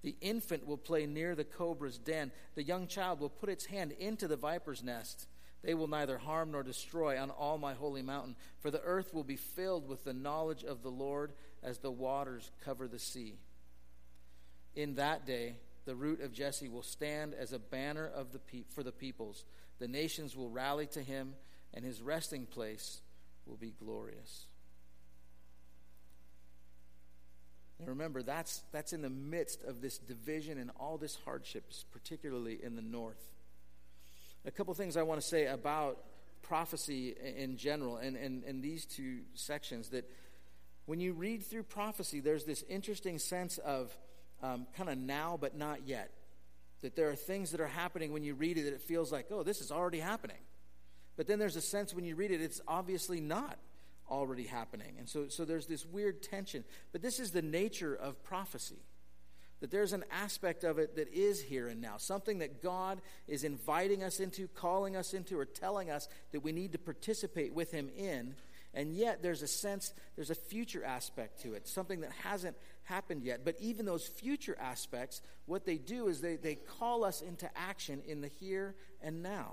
The 0.01 0.17
infant 0.23 0.67
will 0.67 0.79
play 0.79 1.05
near 1.05 1.35
the 1.35 1.45
cobra's 1.45 1.99
den. 1.99 2.33
The 2.55 2.63
young 2.63 2.87
child 2.87 3.21
will 3.21 3.29
put 3.29 3.51
its 3.51 3.67
hand 3.67 3.93
into 3.93 4.29
the 4.29 4.37
viper's 4.37 4.83
nest. 4.83 5.27
They 5.63 5.75
will 5.75 5.89
neither 5.89 6.17
harm 6.17 6.53
nor 6.53 6.63
destroy 6.63 7.21
on 7.21 7.29
all 7.29 7.59
my 7.59 7.75
holy 7.75 8.01
mountain, 8.01 8.35
for 8.61 8.71
the 8.71 8.81
earth 8.81 9.13
will 9.13 9.25
be 9.25 9.37
filled 9.37 9.87
with 9.87 10.05
the 10.05 10.15
knowledge 10.15 10.65
of 10.65 10.83
the 10.83 10.91
Lord 10.91 11.35
as 11.63 11.81
the 11.81 11.91
waters 11.91 12.51
cover 12.65 12.89
the 12.89 12.99
sea. 12.99 13.35
In 14.75 14.95
that 14.95 15.27
day, 15.27 15.57
the 15.85 15.95
root 15.95 16.23
of 16.23 16.33
Jesse 16.33 16.71
will 16.71 16.83
stand 16.83 17.35
as 17.35 17.53
a 17.53 17.59
banner 17.59 18.07
of 18.07 18.33
the 18.33 18.39
pe- 18.39 18.65
for 18.75 18.83
the 18.83 18.91
peoples. 18.91 19.45
The 19.81 19.89
nations 19.89 20.35
will 20.35 20.49
rally 20.49 20.87
to 20.87 21.03
him, 21.03 21.35
and 21.75 21.85
his 21.85 22.01
resting 22.01 22.47
place 22.47 23.01
will 23.47 23.57
be 23.57 23.73
glorious. 23.79 24.47
And 27.79 27.89
remember, 27.89 28.23
that's, 28.23 28.63
that's 28.71 28.93
in 28.93 29.03
the 29.03 29.11
midst 29.11 29.65
of 29.65 29.81
this 29.81 29.99
division 29.99 30.59
and 30.59 30.71
all 30.79 30.99
this 30.99 31.19
hardships, 31.25 31.85
particularly 31.91 32.59
in 32.63 32.77
the 32.77 32.83
north. 32.83 33.21
A 34.45 34.53
couple 34.53 34.73
things 34.75 34.97
I 34.97 35.03
want 35.03 35.21
to 35.21 35.27
say 35.27 35.47
about 35.47 35.99
prophecy 36.43 37.15
in 37.37 37.57
general 37.57 37.97
and, 37.97 38.17
and, 38.17 38.45
and 38.45 38.63
these 38.63 38.85
two 38.85 39.21
sections 39.35 39.89
that 39.91 40.09
when 40.87 41.01
you 41.01 41.13
read 41.13 41.45
through 41.45 41.63
prophecy, 41.65 42.21
there's 42.21 42.45
this 42.45 42.65
interesting 42.69 43.19
sense 43.19 43.59
of 43.59 43.97
um, 44.43 44.67
kind 44.77 44.89
of 44.89 44.99
now 44.99 45.39
but 45.41 45.57
not 45.57 45.87
yet. 45.87 46.11
That 46.83 46.97
there 46.97 47.09
are 47.09 47.17
things 47.17 47.53
that 47.53 47.61
are 47.61 47.69
happening 47.69 48.13
when 48.13 48.25
you 48.25 48.35
read 48.35 48.59
it 48.59 48.63
that 48.63 48.75
it 48.75 48.81
feels 48.81 49.13
like, 49.13 49.27
oh, 49.31 49.43
this 49.43 49.61
is 49.61 49.71
already 49.71 50.01
happening. 50.01 50.39
But 51.17 51.27
then 51.27 51.39
there's 51.39 51.57
a 51.57 51.61
sense 51.61 51.95
when 51.95 52.05
you 52.05 52.17
read 52.17 52.31
it, 52.31 52.41
it's 52.41 52.61
obviously 52.67 53.21
not 53.21 53.59
already 54.11 54.45
happening. 54.45 54.95
And 54.99 55.09
so, 55.09 55.29
so 55.29 55.45
there's 55.45 55.67
this 55.67 55.87
weird 55.87 56.23
tension. 56.23 56.65
But 56.93 57.03
this 57.03 57.21
is 57.21 57.31
the 57.31 57.43
nature 57.43 57.95
of 57.95 58.23
prophecy. 58.23 58.83
That 59.61 59.71
there's 59.71 59.93
an 59.93 60.05
aspect 60.11 60.65
of 60.65 60.79
it 60.79 60.97
that 60.97 61.13
is 61.13 61.41
here 61.41 61.69
and 61.69 61.81
now, 61.81 61.97
something 61.97 62.39
that 62.39 62.63
God 62.63 63.01
is 63.29 63.45
inviting 63.45 64.03
us 64.03 64.19
into, 64.19 64.49
calling 64.49 64.97
us 64.97 65.15
into, 65.15 65.39
or 65.39 65.45
telling 65.45 65.89
us 65.89 66.09
that 66.33 66.41
we 66.41 66.51
need 66.51 66.73
to 66.73 66.79
participate 66.79 67.55
with 67.55 67.71
Him 67.71 67.89
in. 67.97 68.35
And 68.75 68.93
yet 68.93 69.23
there's 69.23 69.43
a 69.43 69.47
sense, 69.47 69.93
there's 70.17 70.31
a 70.31 70.35
future 70.35 70.83
aspect 70.83 71.43
to 71.43 71.55
it, 71.55 71.69
something 71.69 72.01
that 72.01 72.11
hasn't 72.25 72.57
happened 72.85 73.23
yet. 73.23 73.45
But 73.45 73.57
even 73.61 73.87
those 73.87 74.07
future 74.07 74.57
aspects, 74.59 75.21
what 75.47 75.65
they 75.65 75.77
do 75.77 76.09
is 76.09 76.21
they, 76.21 76.37
they 76.37 76.57
call 76.57 77.05
us 77.05 77.21
into 77.21 77.49
action 77.57 78.03
in 78.07 78.21
the 78.21 78.29
here 78.29 78.75
and 79.01 79.23
now. 79.23 79.53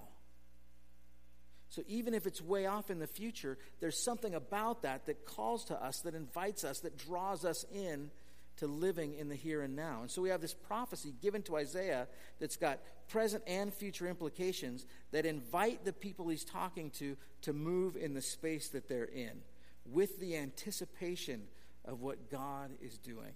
So 1.70 1.84
even 1.88 2.14
if 2.14 2.26
it's 2.26 2.42
way 2.42 2.66
off 2.66 2.90
in 2.90 3.00
the 3.00 3.08
future, 3.08 3.58
there's 3.80 3.98
something 3.98 4.34
about 4.34 4.82
that 4.82 5.06
that 5.06 5.26
calls 5.26 5.66
to 5.66 5.82
us, 5.84 6.02
that 6.02 6.16
invites 6.16 6.64
us, 6.64 6.80
that 6.80 6.98
draws 6.98 7.46
us 7.46 7.66
in 7.72 8.10
to 8.58 8.68
living 8.68 9.14
in 9.14 9.30
the 9.30 9.36
here 9.36 9.62
and 9.62 9.76
now. 9.76 10.02
And 10.02 10.12
so 10.12 10.22
we 10.22 10.30
have 10.30 10.42
this 10.42 10.54
prophecy 10.54 11.14
given 11.22 11.44
to 11.44 11.58
Isaiah 11.58 12.08
that's 12.40 12.58
got 12.58 12.80
present 13.08 13.44
and 13.48 13.74
future 13.74 14.08
implications 14.08 14.86
that 15.12 15.26
invite 15.26 15.86
the 15.86 15.94
people 15.94 16.28
he's 16.28 16.44
talking 16.44 16.90
to 16.92 17.16
to 17.44 17.54
move 17.54 17.96
in 17.96 18.14
the 18.14 18.22
space 18.22 18.70
that 18.70 18.90
they're 18.90 19.06
in 19.06 19.42
with 19.86 20.20
the 20.20 20.36
anticipation 20.36 21.44
of 21.86 22.02
what 22.02 22.30
God 22.30 22.72
is 22.82 22.98
doing. 22.98 23.34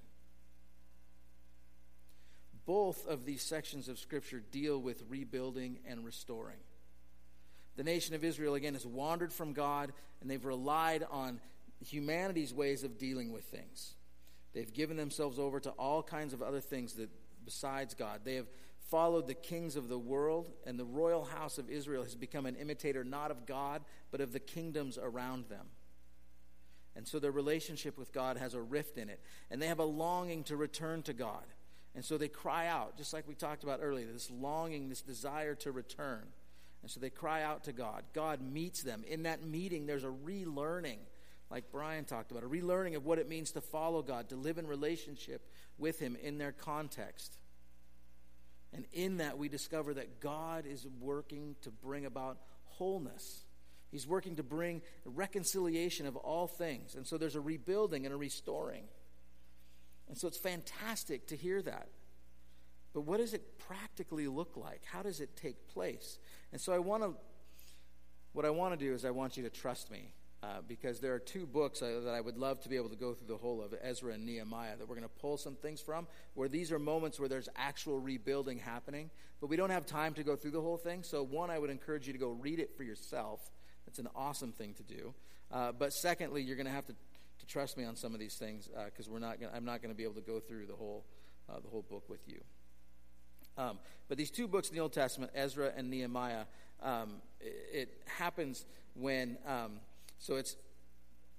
Both 2.66 3.08
of 3.08 3.26
these 3.26 3.42
sections 3.42 3.90
of 3.90 4.00
Scripture 4.00 4.42
deal 4.52 4.80
with 4.80 5.04
rebuilding 5.10 5.80
and 5.88 6.04
restoring. 6.04 6.58
The 7.76 7.84
nation 7.84 8.16
of 8.16 8.24
Israel, 8.24 8.56
again, 8.56 8.74
has 8.74 8.86
wandered 8.86 9.34
from 9.34 9.54
God 9.54 9.92
and 10.22 10.30
they've 10.30 10.44
relied 10.44 11.06
on 11.10 11.40
humanity's 11.84 12.54
ways 12.54 12.84
of 12.84 12.98
dealing 12.98 13.32
with 13.32 13.44
things. 13.44 13.96
They've 14.54 14.72
given 14.72 14.98
themselves 14.98 15.40
over 15.40 15.60
to 15.60 15.72
all 15.72 16.04
kinds 16.04 16.34
of 16.34 16.42
other 16.42 16.62
things 16.62 16.94
that 16.94 17.10
besides 17.44 17.94
God. 17.94 18.22
They 18.24 18.36
have 18.36 18.48
followed 18.90 19.28
the 19.28 19.34
kings 19.34 19.76
of 19.76 19.90
the 19.90 19.98
world, 19.98 20.52
and 20.66 20.80
the 20.80 20.86
royal 20.86 21.26
house 21.26 21.58
of 21.58 21.70
Israel 21.70 22.04
has 22.04 22.16
become 22.16 22.46
an 22.46 22.56
imitator 22.56 23.04
not 23.04 23.32
of 23.32 23.46
God, 23.46 23.82
but 24.12 24.22
of 24.22 24.34
the 24.34 24.40
kingdoms 24.40 25.00
around 25.02 25.46
them. 25.50 25.66
And 26.96 27.08
so 27.08 27.18
their 27.18 27.32
relationship 27.32 27.98
with 27.98 28.14
God 28.14 28.38
has 28.38 28.54
a 28.54 28.62
rift 28.62 28.98
in 28.98 29.10
it, 29.10 29.20
and 29.50 29.62
they 29.62 29.68
have 29.68 29.80
a 29.80 29.86
longing 29.86 30.44
to 30.44 30.56
return 30.56 31.02
to 31.04 31.14
God. 31.14 31.44
And 31.96 32.06
so 32.06 32.18
they 32.18 32.28
cry 32.28 32.68
out, 32.68 32.98
just 32.98 33.14
like 33.14 33.28
we 33.28 33.34
talked 33.34 33.64
about 33.64 33.80
earlier, 33.82 34.06
this 34.12 34.30
longing, 34.30 34.90
this 34.90 35.02
desire 35.02 35.56
to 35.56 35.72
return. 35.72 36.24
And 36.84 36.92
so 36.92 37.00
they 37.00 37.10
cry 37.10 37.42
out 37.42 37.64
to 37.64 37.74
God. 37.74 38.04
God 38.14 38.42
meets 38.42 38.84
them. 38.84 39.04
In 39.08 39.24
that 39.24 39.44
meeting, 39.44 39.86
there's 39.86 40.04
a 40.04 40.14
relearning, 40.26 40.98
like 41.50 41.72
Brian 41.72 42.04
talked 42.04 42.32
about, 42.32 42.44
a 42.44 42.48
relearning 42.48 42.98
of 42.98 43.06
what 43.06 43.20
it 43.20 43.30
means 43.30 43.52
to 43.52 43.62
follow 43.62 44.02
God, 44.02 44.30
to 44.30 44.36
live 44.36 44.58
in 44.58 44.68
relationship 44.68 45.50
with 45.78 45.98
Him 45.98 46.18
in 46.22 46.38
their 46.38 46.52
context. 46.52 47.38
And 48.74 48.86
in 48.92 49.18
that, 49.18 49.38
we 49.38 49.48
discover 49.48 49.94
that 49.94 50.20
God 50.20 50.66
is 50.68 50.86
working 51.00 51.56
to 51.62 51.72
bring 51.72 52.06
about 52.06 52.38
wholeness. 52.66 53.46
He's 53.90 54.06
working 54.06 54.36
to 54.36 54.44
bring 54.44 54.82
reconciliation 55.06 56.06
of 56.06 56.18
all 56.18 56.48
things. 56.48 56.96
And 56.96 57.08
so 57.08 57.18
there's 57.18 57.36
a 57.36 57.42
rebuilding 57.42 58.06
and 58.06 58.14
a 58.14 58.18
restoring. 58.18 58.84
And 60.10 60.18
so 60.18 60.28
it's 60.28 60.38
fantastic 60.38 61.28
to 61.28 61.38
hear 61.38 61.62
that. 61.62 61.88
But 62.94 63.02
what 63.02 63.18
does 63.18 63.34
it 63.34 63.60
practically 63.60 64.28
look 64.28 64.56
like? 64.56 64.82
How 64.86 65.02
does 65.02 65.20
it 65.20 65.36
take 65.36 65.68
place? 65.68 66.20
And 66.52 66.62
so 66.62 66.74
I 66.74 66.80
want 66.80 67.04
to, 67.04 67.14
what 68.34 68.46
I 68.46 68.50
want 68.52 68.78
to 68.78 68.86
do 68.86 68.94
is 68.94 69.04
I 69.04 69.12
want 69.12 69.38
you 69.38 69.44
to 69.44 69.50
trust 69.50 69.92
me. 69.92 70.14
Uh, 70.44 70.60
because 70.68 71.00
there 71.00 71.14
are 71.14 71.20
two 71.20 71.46
books 71.46 71.82
uh, 71.82 72.02
that 72.04 72.14
I 72.14 72.20
would 72.20 72.36
love 72.36 72.60
to 72.64 72.70
be 72.70 72.76
able 72.76 72.90
to 72.90 72.98
go 72.98 73.14
through 73.14 73.28
the 73.28 73.38
whole 73.38 73.62
of 73.62 73.74
Ezra 73.82 74.12
and 74.12 74.26
Nehemiah 74.26 74.76
that 74.76 74.90
we're 74.90 74.96
going 74.96 75.08
to 75.08 75.22
pull 75.22 75.38
some 75.38 75.56
things 75.56 75.80
from, 75.80 76.06
where 76.34 76.50
these 76.50 76.70
are 76.74 76.80
moments 76.80 77.18
where 77.18 77.30
there's 77.30 77.48
actual 77.56 77.98
rebuilding 77.98 78.58
happening. 78.58 79.10
But 79.40 79.50
we 79.50 79.56
don't 79.56 79.70
have 79.70 79.86
time 79.86 80.14
to 80.16 80.24
go 80.24 80.36
through 80.36 80.52
the 80.52 80.60
whole 80.60 80.76
thing. 80.76 81.02
So, 81.04 81.24
one, 81.24 81.50
I 81.50 81.60
would 81.60 81.70
encourage 81.70 82.08
you 82.08 82.14
to 82.14 82.20
go 82.20 82.32
read 82.32 82.60
it 82.60 82.76
for 82.76 82.84
yourself. 82.84 83.52
That's 83.86 84.00
an 84.00 84.10
awesome 84.18 84.52
thing 84.52 84.74
to 84.74 84.84
do. 84.84 85.14
Uh, 85.50 85.72
but 85.72 85.94
secondly, 85.94 86.42
you're 86.42 86.58
going 86.58 86.68
to 86.68 86.74
have 86.74 86.88
to, 86.88 86.94
to 86.94 87.46
trust 87.46 87.78
me 87.78 87.86
on 87.86 87.96
some 87.96 88.14
of 88.14 88.20
these 88.20 88.36
things 88.36 88.70
because 88.86 89.08
uh, 89.08 89.12
we're 89.14 89.20
not. 89.20 89.38
I'm 89.56 89.64
not 89.64 89.82
going 89.82 89.94
to 89.94 89.98
be 89.98 90.04
able 90.04 90.16
to 90.16 90.22
go 90.22 90.42
through 90.42 90.66
the 90.66 90.76
whole 90.76 91.06
uh, 91.50 91.62
the 91.62 91.70
whole 91.70 91.86
book 91.90 92.10
with 92.10 92.28
you. 92.28 92.42
Um, 93.58 93.80
but 94.08 94.18
these 94.18 94.32
two 94.32 94.48
books 94.48 94.70
in 94.70 94.76
the 94.76 94.82
Old 94.82 94.94
Testament, 94.94 95.32
Ezra 95.36 95.72
and 95.76 95.90
Nehemiah, 95.90 96.46
um, 96.82 97.16
it, 97.40 97.70
it, 97.74 98.02
happens 98.06 98.66
when, 98.96 99.38
um, 99.48 99.80
so 100.20 100.36
it's 100.36 100.56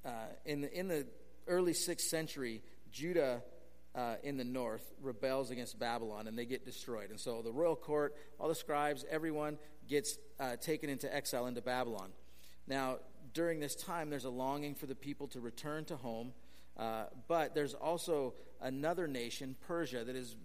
uh, 0.05 0.11
in, 0.45 0.63
the, 0.63 0.79
in 0.79 0.89
the 0.89 1.07
early 1.47 1.75
sixth 1.75 2.09
century, 2.09 2.63
Judah 2.91 3.43
uh, 3.95 4.17
in 4.23 4.37
the 4.37 4.45
north 4.45 4.93
rebels 5.03 5.51
against 5.51 5.79
Babylon 5.79 6.27
and 6.27 6.39
they 6.39 6.47
get 6.47 6.65
destroyed. 6.65 7.11
And 7.11 7.21
so 7.21 7.43
the 7.43 7.53
royal 7.53 7.77
court, 7.77 8.17
all 8.39 8.49
the 8.49 8.55
scribes, 8.55 9.05
everyone 9.11 9.59
gets 9.89 10.19
uh, 10.41 10.57
taken 10.57 10.91
into 10.91 11.15
exile 11.15 11.47
into 11.47 11.61
Babylon. 11.61 12.11
Now, 12.67 12.99
during 13.35 13.61
this 13.61 13.75
time, 13.75 14.11
there's 14.11 14.25
a 14.25 14.31
longing 14.31 14.75
for 14.75 14.87
the 14.87 14.95
people 14.95 15.29
to 15.29 15.41
return 15.41 15.85
to 15.87 15.97
home. 15.97 16.33
Uh, 16.77 17.05
but 17.29 17.55
there's 17.55 17.75
also 17.75 18.35
another 18.61 19.07
nation, 19.07 19.55
Persia, 19.67 20.05
that 20.05 20.17
is 20.17 20.37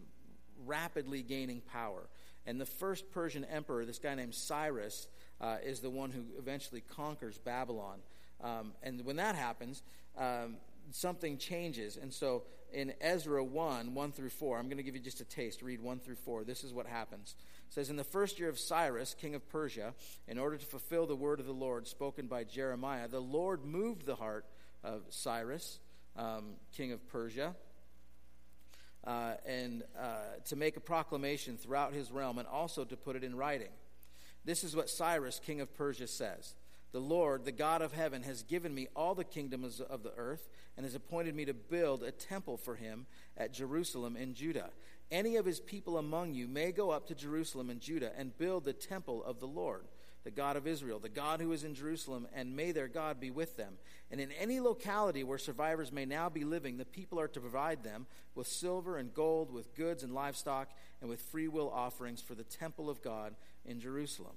rapidly 0.66 1.22
gaining 1.22 1.62
power. 1.62 2.10
And 2.46 2.60
the 2.60 2.66
first 2.66 3.12
Persian 3.12 3.46
emperor, 3.46 3.86
this 3.86 4.00
guy 4.00 4.16
named 4.16 4.34
Cyrus, 4.34 5.08
uh, 5.42 5.58
is 5.63 5.80
the 5.80 5.89
one 5.89 6.12
who 6.12 6.24
eventually 6.38 6.82
conquers 6.82 7.38
Babylon. 7.38 8.00
Um, 8.42 8.74
and 8.82 9.06
when 9.06 9.18
that 9.18 9.36
happens, 9.36 9.84
um, 10.18 10.58
something 10.92 11.38
changes. 11.38 11.98
And 11.98 12.13
so 12.13 12.44
in 12.74 12.94
Ezra 13.01 13.44
1, 13.44 13.94
1 13.94 14.12
through 14.12 14.30
4, 14.30 14.58
I'm 14.58 14.66
going 14.66 14.78
to 14.78 14.84
give 14.84 14.96
you 14.96 15.01
just 15.01 15.22
a 15.22 15.25
taste. 15.25 15.62
Read 15.62 15.82
1 15.82 16.00
through 16.00 16.16
4. 16.16 16.44
This 16.44 16.63
is 16.63 16.74
what 16.74 16.88
happens. 16.88 17.36
It 17.68 17.74
says, 17.74 17.89
In 17.89 17.96
the 17.96 18.04
first 18.04 18.39
year 18.39 18.50
of 18.50 18.58
Cyrus, 18.58 19.16
king 19.20 19.36
of 19.36 19.48
Persia, 19.50 19.94
in 20.28 20.38
order 20.38 20.58
to 20.58 20.66
fulfill 20.66 21.06
the 21.06 21.16
word 21.16 21.39
of 21.39 21.46
the 21.46 21.51
Lord 21.51 21.88
spoken 21.88 22.28
by 22.28 22.44
Jeremiah, 22.44 23.08
the 23.08 23.20
Lord 23.20 23.66
moved 23.66 24.06
the 24.06 24.16
heart 24.16 24.46
of 24.84 25.04
Cyrus, 25.10 25.80
um, 26.16 26.56
king 26.75 26.92
of 26.92 27.08
Persia 27.08 27.56
uh, 29.10 29.34
and 29.44 29.82
uh, 30.00 30.38
to 30.46 30.56
make 30.56 30.78
a 30.78 30.80
proclamation 30.80 31.58
throughout 31.58 31.94
his 31.94 32.12
realm 32.12 32.38
and 32.38 32.48
also 32.48 32.86
to 32.86 32.96
put 32.96 33.16
it 33.16 33.24
in 33.24 33.36
writing. 33.36 33.72
This 34.46 34.63
is 34.63 34.75
what 34.75 34.88
Cyrus, 34.88 35.42
king 35.44 35.62
of 35.62 35.75
Persia, 35.75 36.06
says 36.06 36.54
The 36.92 37.00
Lord, 37.00 37.44
the 37.44 37.51
God 37.51 37.82
of 37.82 37.92
heaven, 37.92 38.22
has 38.22 38.44
given 38.44 38.74
me 38.74 38.88
all 38.96 39.16
the 39.16 39.24
kingdoms 39.24 39.82
of 39.82 40.04
the 40.04 40.13
earth 40.16 40.48
and 40.78 40.86
has 40.86 40.94
appointed 40.94 41.36
me 41.36 41.44
to 41.46 41.56
build 41.56 42.04
a 42.04 42.12
temple 42.12 42.56
for 42.56 42.75
him 42.75 43.08
at 43.36 43.51
Jerusalem 43.51 44.16
in 44.16 44.36
Judah. 44.36 44.70
Any 45.10 45.38
of 45.38 45.46
his 45.46 45.60
people 45.60 45.98
among 45.98 46.36
you 46.36 46.48
may 46.48 46.72
go 46.72 46.92
up 46.92 47.08
to 47.08 47.16
Jerusalem 47.16 47.72
and 47.72 47.82
Judah 47.82 48.12
and 48.16 48.38
build 48.38 48.63
the 48.63 48.74
temple 48.74 49.24
of 49.24 49.39
the 49.39 49.48
Lord 49.48 49.86
the 50.24 50.32
God 50.32 50.58
of 50.58 50.68
Israel, 50.68 51.00
the 51.00 51.10
God 51.10 51.40
who 51.40 51.52
is 51.54 51.64
in 51.64 51.74
Jerusalem, 51.74 52.28
and 52.34 52.56
may 52.56 52.72
their 52.72 52.88
God 52.88 53.20
be 53.20 53.32
with 53.32 53.56
them. 53.56 53.76
And 54.12 54.20
in 54.20 54.32
any 54.34 54.60
locality 54.60 55.24
where 55.24 55.38
survivors 55.38 55.92
may 55.92 56.06
now 56.06 56.30
be 56.30 56.44
living, 56.44 56.78
the 56.78 56.86
people 56.86 57.20
are 57.20 57.28
to 57.30 57.40
provide 57.40 57.84
them 57.84 58.06
with 58.36 58.48
silver 58.48 58.98
and 58.98 59.14
gold, 59.14 59.52
with 59.52 59.76
goods 59.76 60.04
and 60.04 60.14
livestock, 60.14 60.70
and 61.00 61.10
with 61.10 61.22
free 61.22 61.48
will 61.48 61.70
offerings 61.70 62.22
for 62.22 62.36
the 62.36 62.44
temple 62.44 62.90
of 62.90 63.02
God 63.02 63.34
in 63.66 63.80
Jerusalem. 63.80 64.36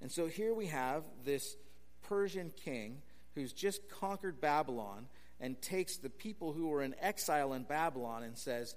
And 0.00 0.10
so 0.10 0.26
here 0.26 0.54
we 0.54 0.66
have 0.66 1.04
this 1.24 1.56
Persian 2.02 2.50
king 2.50 3.02
who's 3.34 3.52
just 3.52 3.88
conquered 3.90 4.40
Babylon 4.40 5.06
and 5.40 5.60
takes 5.60 5.96
the 5.96 6.10
people 6.10 6.52
who 6.52 6.68
were 6.68 6.82
in 6.82 6.94
exile 7.00 7.52
in 7.52 7.64
Babylon 7.64 8.22
and 8.22 8.36
says, 8.36 8.74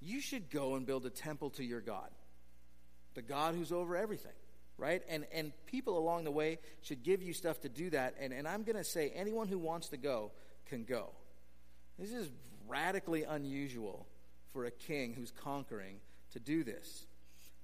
You 0.00 0.20
should 0.20 0.50
go 0.50 0.74
and 0.74 0.84
build 0.84 1.06
a 1.06 1.10
temple 1.10 1.50
to 1.50 1.64
your 1.64 1.80
God, 1.80 2.10
the 3.14 3.22
God 3.22 3.54
who's 3.54 3.72
over 3.72 3.96
everything 3.96 4.32
right? 4.78 5.02
And 5.08 5.26
and 5.32 5.52
people 5.66 5.98
along 5.98 6.24
the 6.24 6.30
way 6.30 6.58
should 6.82 7.02
give 7.02 7.22
you 7.22 7.32
stuff 7.32 7.60
to 7.62 7.68
do 7.68 7.90
that. 7.90 8.14
And, 8.18 8.32
and 8.32 8.46
I'm 8.48 8.62
going 8.62 8.76
to 8.76 8.84
say 8.84 9.12
anyone 9.14 9.48
who 9.48 9.58
wants 9.58 9.88
to 9.88 9.96
go 9.96 10.32
can 10.66 10.84
go. 10.84 11.10
This 11.98 12.12
is 12.12 12.28
radically 12.66 13.24
unusual 13.24 14.06
for 14.52 14.64
a 14.64 14.70
king 14.70 15.14
who's 15.14 15.30
conquering 15.30 15.96
to 16.32 16.40
do 16.40 16.64
this. 16.64 17.06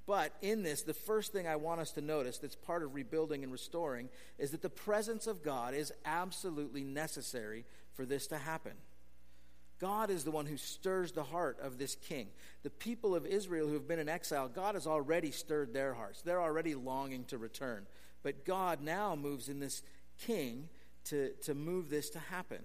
But 0.06 0.32
in 0.42 0.62
this, 0.62 0.82
the 0.82 0.94
first 0.94 1.32
thing 1.32 1.46
I 1.46 1.56
want 1.56 1.80
us 1.80 1.92
to 1.92 2.00
notice 2.00 2.38
that's 2.38 2.56
part 2.56 2.82
of 2.82 2.94
rebuilding 2.94 3.44
and 3.44 3.52
restoring 3.52 4.08
is 4.38 4.50
that 4.50 4.62
the 4.62 4.70
presence 4.70 5.26
of 5.26 5.42
God 5.42 5.74
is 5.74 5.92
absolutely 6.04 6.82
necessary 6.82 7.64
for 7.92 8.04
this 8.04 8.26
to 8.28 8.38
happen. 8.38 8.72
God 9.80 10.10
is 10.10 10.24
the 10.24 10.30
one 10.30 10.44
who 10.44 10.58
stirs 10.58 11.12
the 11.12 11.22
heart 11.22 11.58
of 11.60 11.78
this 11.78 11.94
king. 11.94 12.28
The 12.62 12.70
people 12.70 13.14
of 13.14 13.24
Israel 13.24 13.66
who 13.66 13.74
have 13.74 13.88
been 13.88 13.98
in 13.98 14.10
exile, 14.10 14.46
God 14.46 14.74
has 14.74 14.86
already 14.86 15.30
stirred 15.30 15.72
their 15.72 15.94
hearts. 15.94 16.20
They're 16.20 16.42
already 16.42 16.74
longing 16.74 17.24
to 17.24 17.38
return. 17.38 17.86
But 18.22 18.44
God 18.44 18.82
now 18.82 19.16
moves 19.16 19.48
in 19.48 19.58
this 19.58 19.82
king 20.18 20.68
to, 21.04 21.30
to 21.42 21.54
move 21.54 21.88
this 21.88 22.10
to 22.10 22.18
happen. 22.18 22.60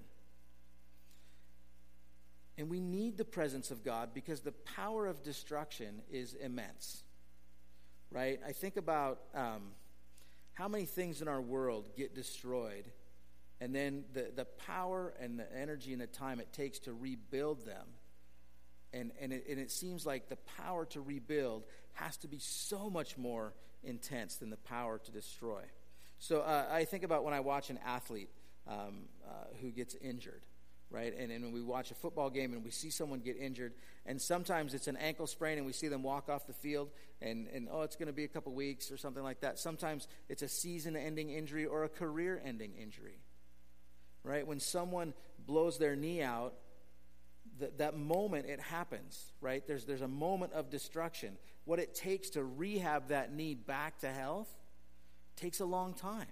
And 2.58 2.70
we 2.70 2.82
need 2.82 3.18
the 3.18 3.26
presence 3.26 3.72
of 3.72 3.84
God 3.84 4.10
because 4.14 4.42
the 4.42 4.52
power 4.52 5.08
of 5.08 5.24
destruction 5.24 6.02
is 6.12 6.34
immense. 6.34 7.04
Right? 8.12 8.40
I 8.46 8.52
think 8.52 8.76
about 8.76 9.20
um, 9.34 9.62
how 10.54 10.68
many 10.68 10.86
things 10.86 11.22
in 11.22 11.30
our 11.30 11.42
world 11.42 11.86
get 11.96 12.14
destroyed 12.14 12.86
and 13.62 13.74
then 13.74 14.04
the, 14.14 14.32
the 14.36 14.46
power 14.46 15.14
and 15.20 15.40
the 15.40 15.46
energy 15.58 15.94
and 15.94 16.02
the 16.02 16.08
time 16.08 16.40
it 16.40 16.52
takes 16.52 16.80
to 16.80 16.94
rebuild 16.94 17.66
them. 17.66 17.88
And, 18.94 19.12
and, 19.20 19.34
it, 19.34 19.46
and 19.50 19.60
it 19.60 19.72
seems 19.72 20.06
like 20.06 20.30
the 20.30 20.38
power 20.58 20.86
to 20.88 21.02
rebuild 21.02 21.66
has 21.94 22.18
to 22.18 22.28
be 22.28 22.40
so 22.40 22.90
much 22.90 23.18
more 23.18 23.54
intense 23.84 24.38
than 24.38 24.50
the 24.50 24.58
power 24.58 24.98
to 25.00 25.12
destroy. 25.12 25.62
So 26.20 26.42
uh, 26.42 26.66
I 26.72 26.86
think 26.86 27.04
about 27.04 27.24
when 27.24 27.34
I 27.34 27.40
watch 27.40 27.70
an 27.70 27.80
athlete 27.86 28.30
um, 28.68 29.08
uh, 29.26 29.46
who 29.62 29.72
gets 29.72 29.96
injured, 29.96 30.42
right? 30.90 31.14
And, 31.18 31.32
and 31.32 31.44
when 31.44 31.54
we 31.54 31.62
watch 31.62 31.92
a 31.92 31.96
football 31.96 32.30
game 32.30 32.54
and 32.54 32.64
we 32.64 32.72
see 32.72 32.90
someone 32.90 33.20
get 33.20 33.38
injured, 33.38 33.74
and 34.06 34.22
sometimes 34.22 34.74
it's 34.74 34.88
an 34.88 34.98
ankle 34.98 35.28
sprain 35.28 35.58
and 35.58 35.66
we 35.66 35.74
see 35.74 35.88
them 35.88 36.04
walk 36.04 36.30
off 36.30 36.48
the 36.48 36.54
field, 36.54 36.90
and, 37.22 37.48
and 37.54 37.68
oh, 37.72 37.84
it's 37.84 37.96
going 37.96 38.08
to 38.08 38.14
be 38.14 38.24
a 38.24 38.30
couple 38.30 38.54
weeks 38.54 38.92
or 38.92 38.98
something 38.98 39.24
like 39.24 39.42
that. 39.42 39.60
Sometimes 39.60 40.08
it's 40.30 40.42
a 40.42 40.50
season 40.50 40.96
ending 40.96 41.30
injury 41.30 41.66
or 41.66 41.84
a 41.84 41.90
career 41.90 42.42
ending 42.44 42.74
injury 42.76 43.20
right? 44.26 44.46
When 44.46 44.60
someone 44.60 45.14
blows 45.46 45.78
their 45.78 45.96
knee 45.96 46.22
out, 46.22 46.54
that, 47.60 47.78
that 47.78 47.98
moment 47.98 48.48
it 48.48 48.60
happens, 48.60 49.32
right? 49.40 49.66
There's, 49.66 49.86
there's 49.86 50.02
a 50.02 50.08
moment 50.08 50.54
of 50.54 50.70
destruction. 50.70 51.38
What 51.66 51.80
it 51.80 51.96
takes 51.96 52.32
to 52.32 52.44
rehab 52.44 53.10
that 53.10 53.34
knee 53.34 53.56
back 53.56 54.00
to 54.00 54.12
health 54.12 54.50
takes 55.36 55.60
a 55.60 55.66
long 55.66 55.94
time, 55.94 56.28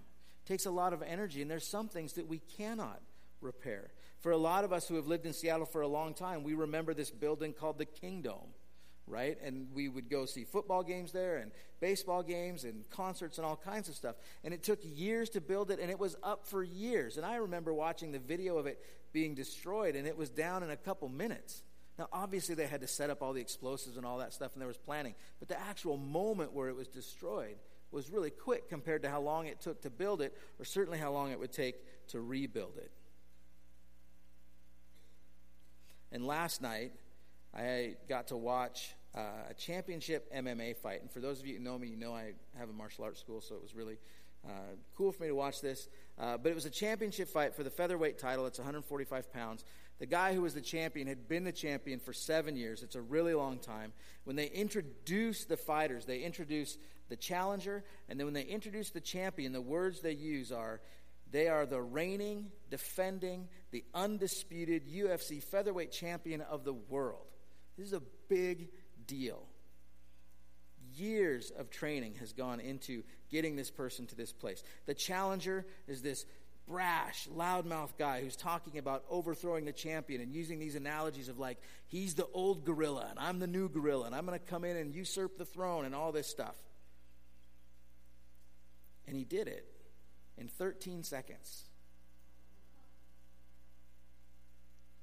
takes 0.46 0.66
a 0.66 0.72
lot 0.72 0.94
of 0.94 1.02
energy, 1.02 1.42
and 1.42 1.50
there's 1.50 1.68
some 1.68 1.88
things 1.88 2.14
that 2.14 2.28
we 2.28 2.40
cannot 2.58 3.02
repair. 3.42 3.92
For 4.20 4.32
a 4.32 4.38
lot 4.38 4.64
of 4.64 4.72
us 4.72 4.88
who 4.88 4.96
have 4.96 5.08
lived 5.08 5.26
in 5.26 5.34
Seattle 5.34 5.66
for 5.66 5.82
a 5.82 5.88
long 5.88 6.14
time, 6.14 6.44
we 6.44 6.54
remember 6.54 6.94
this 6.94 7.12
building 7.12 7.54
called 7.54 7.78
the 7.78 7.86
Kingdome 7.86 8.54
right? 9.08 9.38
And 9.44 9.68
we 9.74 9.90
would 9.90 10.10
go 10.10 10.26
see 10.26 10.44
football 10.44 10.84
games 10.84 11.12
there 11.12 11.38
and 11.38 11.52
baseball 11.80 12.24
games 12.24 12.64
and 12.64 12.90
concerts 12.90 13.38
and 13.38 13.46
all 13.46 13.58
kinds 13.58 13.90
of 13.90 13.96
stuff. 13.96 14.16
And 14.44 14.54
it 14.54 14.64
took 14.64 14.80
years 14.84 15.30
to 15.32 15.42
build 15.42 15.72
it, 15.72 15.80
and 15.80 15.90
it 15.90 16.00
was 16.00 16.16
up 16.24 16.48
for 16.48 16.64
years. 16.64 17.18
And 17.18 17.26
I 17.26 17.36
remember 17.36 17.74
watching 17.74 18.12
the 18.12 18.20
video 18.20 18.58
of 18.58 18.66
it 18.66 18.80
being 19.12 19.36
destroyed, 19.36 19.96
and 19.96 20.08
it 20.08 20.18
was 20.18 20.30
down 20.30 20.64
in 20.64 20.70
a 20.70 20.78
couple 20.78 21.10
minutes. 21.10 21.64
Now, 22.00 22.08
obviously, 22.12 22.56
they 22.56 22.66
had 22.66 22.82
to 22.82 22.88
set 22.88 23.10
up 23.10 23.22
all 23.22 23.34
the 23.34 23.42
explosives 23.42 23.98
and 23.98 24.06
all 24.06 24.18
that 24.18 24.34
stuff, 24.34 24.54
and 24.54 24.62
there 24.62 24.68
was 24.68 24.78
planning. 24.78 25.14
But 25.40 25.48
the 25.48 25.60
actual 25.60 25.98
moment 25.98 26.54
where 26.54 26.70
it 26.70 26.76
was 26.76 26.88
destroyed 26.88 27.58
was 27.92 28.10
really 28.10 28.32
quick 28.32 28.70
compared 28.70 29.04
to 29.04 29.10
how 29.10 29.22
long 29.22 29.46
it 29.46 29.62
took 29.62 29.82
to 29.84 29.90
build 29.92 30.22
it, 30.22 30.36
or 30.58 30.66
certainly 30.66 30.98
how 30.98 31.12
long 31.12 31.32
it 31.32 31.40
would 31.40 31.52
take 31.52 31.76
to 32.08 32.20
rebuild 32.20 32.78
it. 32.78 32.92
And 36.12 36.26
last 36.26 36.62
night, 36.62 36.94
I 37.56 37.96
got 38.10 38.28
to 38.28 38.38
watch 38.38 38.96
uh, 39.16 39.22
a 39.50 39.54
championship 39.54 40.34
MMA 40.34 40.76
fight. 40.78 41.02
And 41.02 41.12
for 41.12 41.20
those 41.20 41.40
of 41.40 41.46
you 41.46 41.58
who 41.58 41.64
know 41.64 41.78
me, 41.78 41.88
you 41.88 41.98
know 41.98 42.14
I 42.14 42.34
have 42.58 42.70
a 42.70 42.74
martial 42.74 43.04
arts 43.04 43.20
school, 43.20 43.42
so 43.42 43.56
it 43.56 43.62
was 43.62 43.76
really 43.76 43.98
uh, 44.46 44.76
cool 44.98 45.12
for 45.12 45.24
me 45.24 45.30
to 45.30 45.36
watch 45.36 45.62
this. 45.62 45.88
Uh, 46.20 46.38
but 46.38 46.52
it 46.52 46.56
was 46.56 46.66
a 46.66 46.70
championship 46.70 47.30
fight 47.30 47.56
for 47.56 47.64
the 47.64 47.70
featherweight 47.70 48.18
title. 48.18 48.46
It's 48.46 48.58
145 48.58 49.32
pounds. 49.32 49.64
The 50.00 50.06
guy 50.08 50.34
who 50.34 50.42
was 50.42 50.54
the 50.54 50.62
champion 50.62 51.08
had 51.08 51.28
been 51.28 51.44
the 51.44 51.52
champion 51.52 52.00
for 52.00 52.12
seven 52.12 52.58
years. 52.58 52.82
It's 52.82 52.96
a 52.96 53.02
really 53.02 53.34
long 53.34 53.60
time. 53.60 53.94
When 54.24 54.36
they 54.36 54.48
introduce 54.48 55.46
the 55.46 55.58
fighters, 55.58 56.06
they 56.06 56.20
introduce 56.20 56.78
the 57.10 57.16
challenger, 57.16 57.84
and 58.10 58.20
then 58.20 58.26
when 58.26 58.34
they 58.34 58.44
introduce 58.44 58.90
the 58.90 59.02
champion, 59.02 59.54
the 59.54 59.62
words 59.62 60.02
they 60.02 60.14
use 60.14 60.52
are 60.52 60.82
they 61.32 61.48
are 61.48 61.66
the 61.66 61.82
reigning, 61.82 62.52
defending, 62.70 63.48
the 63.72 63.84
undisputed 63.94 64.88
UFC 64.88 65.42
featherweight 65.42 65.92
champion 65.92 66.42
of 66.42 66.64
the 66.64 66.74
world. 66.74 67.26
This 67.78 67.88
is 67.88 67.94
a 67.94 68.02
big 68.30 68.70
deal. 69.08 69.44
Years 70.96 71.52
of 71.58 71.70
training 71.70 72.16
has 72.20 72.34
gone 72.34 72.60
into 72.60 73.04
getting 73.32 73.56
this 73.56 73.72
person 73.72 74.06
to 74.08 74.16
this 74.16 74.32
place. 74.32 74.64
The 74.86 74.94
challenger 74.94 75.66
is 75.88 76.02
this 76.02 76.26
brash, 76.68 77.28
loudmouth 77.36 77.98
guy 77.98 78.22
who's 78.22 78.36
talking 78.36 78.78
about 78.78 79.04
overthrowing 79.10 79.66
the 79.66 79.74
champion 79.74 80.22
and 80.22 80.34
using 80.34 80.60
these 80.60 80.76
analogies 80.76 81.30
of 81.30 81.40
like, 81.40 81.58
he's 81.88 82.16
the 82.16 82.28
old 82.34 82.64
gorilla 82.64 83.08
and 83.10 83.20
I'm 83.20 83.40
the 83.40 83.48
new 83.48 83.70
gorilla 83.70 84.06
and 84.06 84.16
I'm 84.16 84.26
going 84.26 84.40
to 84.40 84.46
come 84.46 84.64
in 84.64 84.78
and 84.78 84.94
usurp 84.94 85.38
the 85.38 85.46
throne 85.46 85.86
and 85.86 85.96
all 85.96 86.12
this 86.12 86.28
stuff. 86.28 86.56
And 89.08 89.18
he 89.18 89.26
did 89.26 89.48
it 89.48 89.66
in 90.38 90.48
13 90.48 91.04
seconds. 91.04 91.66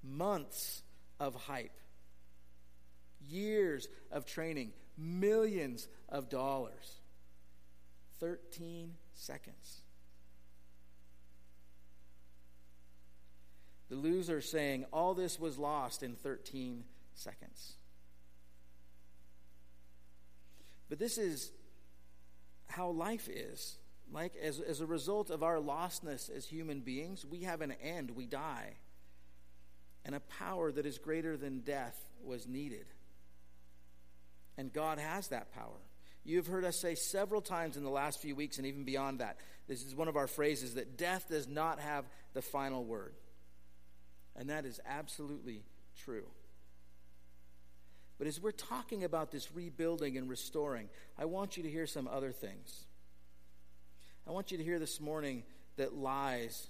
Months 0.02 0.83
of 1.18 1.35
hype 1.35 1.76
years 3.30 3.88
of 4.10 4.26
training, 4.26 4.72
millions 4.98 5.88
of 6.08 6.28
dollars. 6.28 7.00
13 8.20 8.94
seconds. 9.14 9.80
The 13.88 13.96
loser 13.96 14.40
saying, 14.40 14.84
All 14.92 15.14
this 15.14 15.40
was 15.40 15.58
lost 15.58 16.02
in 16.02 16.14
13 16.14 16.84
seconds. 17.14 17.74
But 20.88 20.98
this 20.98 21.18
is 21.18 21.50
how 22.68 22.90
life 22.90 23.28
is. 23.28 23.76
Like, 24.12 24.34
as, 24.36 24.58
as 24.60 24.80
a 24.80 24.86
result 24.86 25.30
of 25.30 25.44
our 25.44 25.58
lostness 25.58 26.30
as 26.30 26.46
human 26.46 26.80
beings, 26.80 27.24
we 27.24 27.42
have 27.42 27.60
an 27.60 27.72
end, 27.82 28.10
we 28.10 28.26
die. 28.26 28.74
And 30.04 30.14
a 30.14 30.20
power 30.20 30.72
that 30.72 30.84
is 30.84 30.98
greater 30.98 31.36
than 31.36 31.60
death 31.60 31.96
was 32.24 32.48
needed. 32.48 32.86
And 34.61 34.70
God 34.70 34.99
has 34.99 35.29
that 35.29 35.55
power. 35.55 35.81
You've 36.23 36.46
heard 36.46 36.66
us 36.66 36.77
say 36.77 36.94
several 36.94 37.40
times 37.40 37.79
in 37.79 37.83
the 37.83 37.88
last 37.88 38.20
few 38.20 38.37
weeks 38.37 38.59
and 38.59 38.66
even 38.66 38.85
beyond 38.85 39.20
that. 39.20 39.38
This 39.66 39.83
is 39.83 39.94
one 39.94 40.07
of 40.07 40.18
our 40.18 40.27
phrases 40.27 40.75
that 40.75 40.99
death 40.99 41.31
does 41.31 41.49
not 41.49 41.81
have 41.81 42.05
the 42.35 42.42
final 42.42 42.85
word. 42.85 43.14
And 44.37 44.51
that 44.51 44.66
is 44.66 44.79
absolutely 44.87 45.62
true. 46.05 46.27
But 48.18 48.27
as 48.27 48.38
we're 48.38 48.51
talking 48.51 49.03
about 49.03 49.31
this 49.31 49.51
rebuilding 49.51 50.18
and 50.18 50.29
restoring, 50.29 50.90
I 51.18 51.25
want 51.25 51.57
you 51.57 51.62
to 51.62 51.70
hear 51.70 51.87
some 51.87 52.07
other 52.07 52.31
things. 52.31 52.85
I 54.29 54.31
want 54.31 54.53
you 54.53 54.59
to 54.59 54.64
hear 54.64 54.79
this 54.79 55.01
morning 55.01 55.42
that 55.79 55.94
lies 55.94 56.68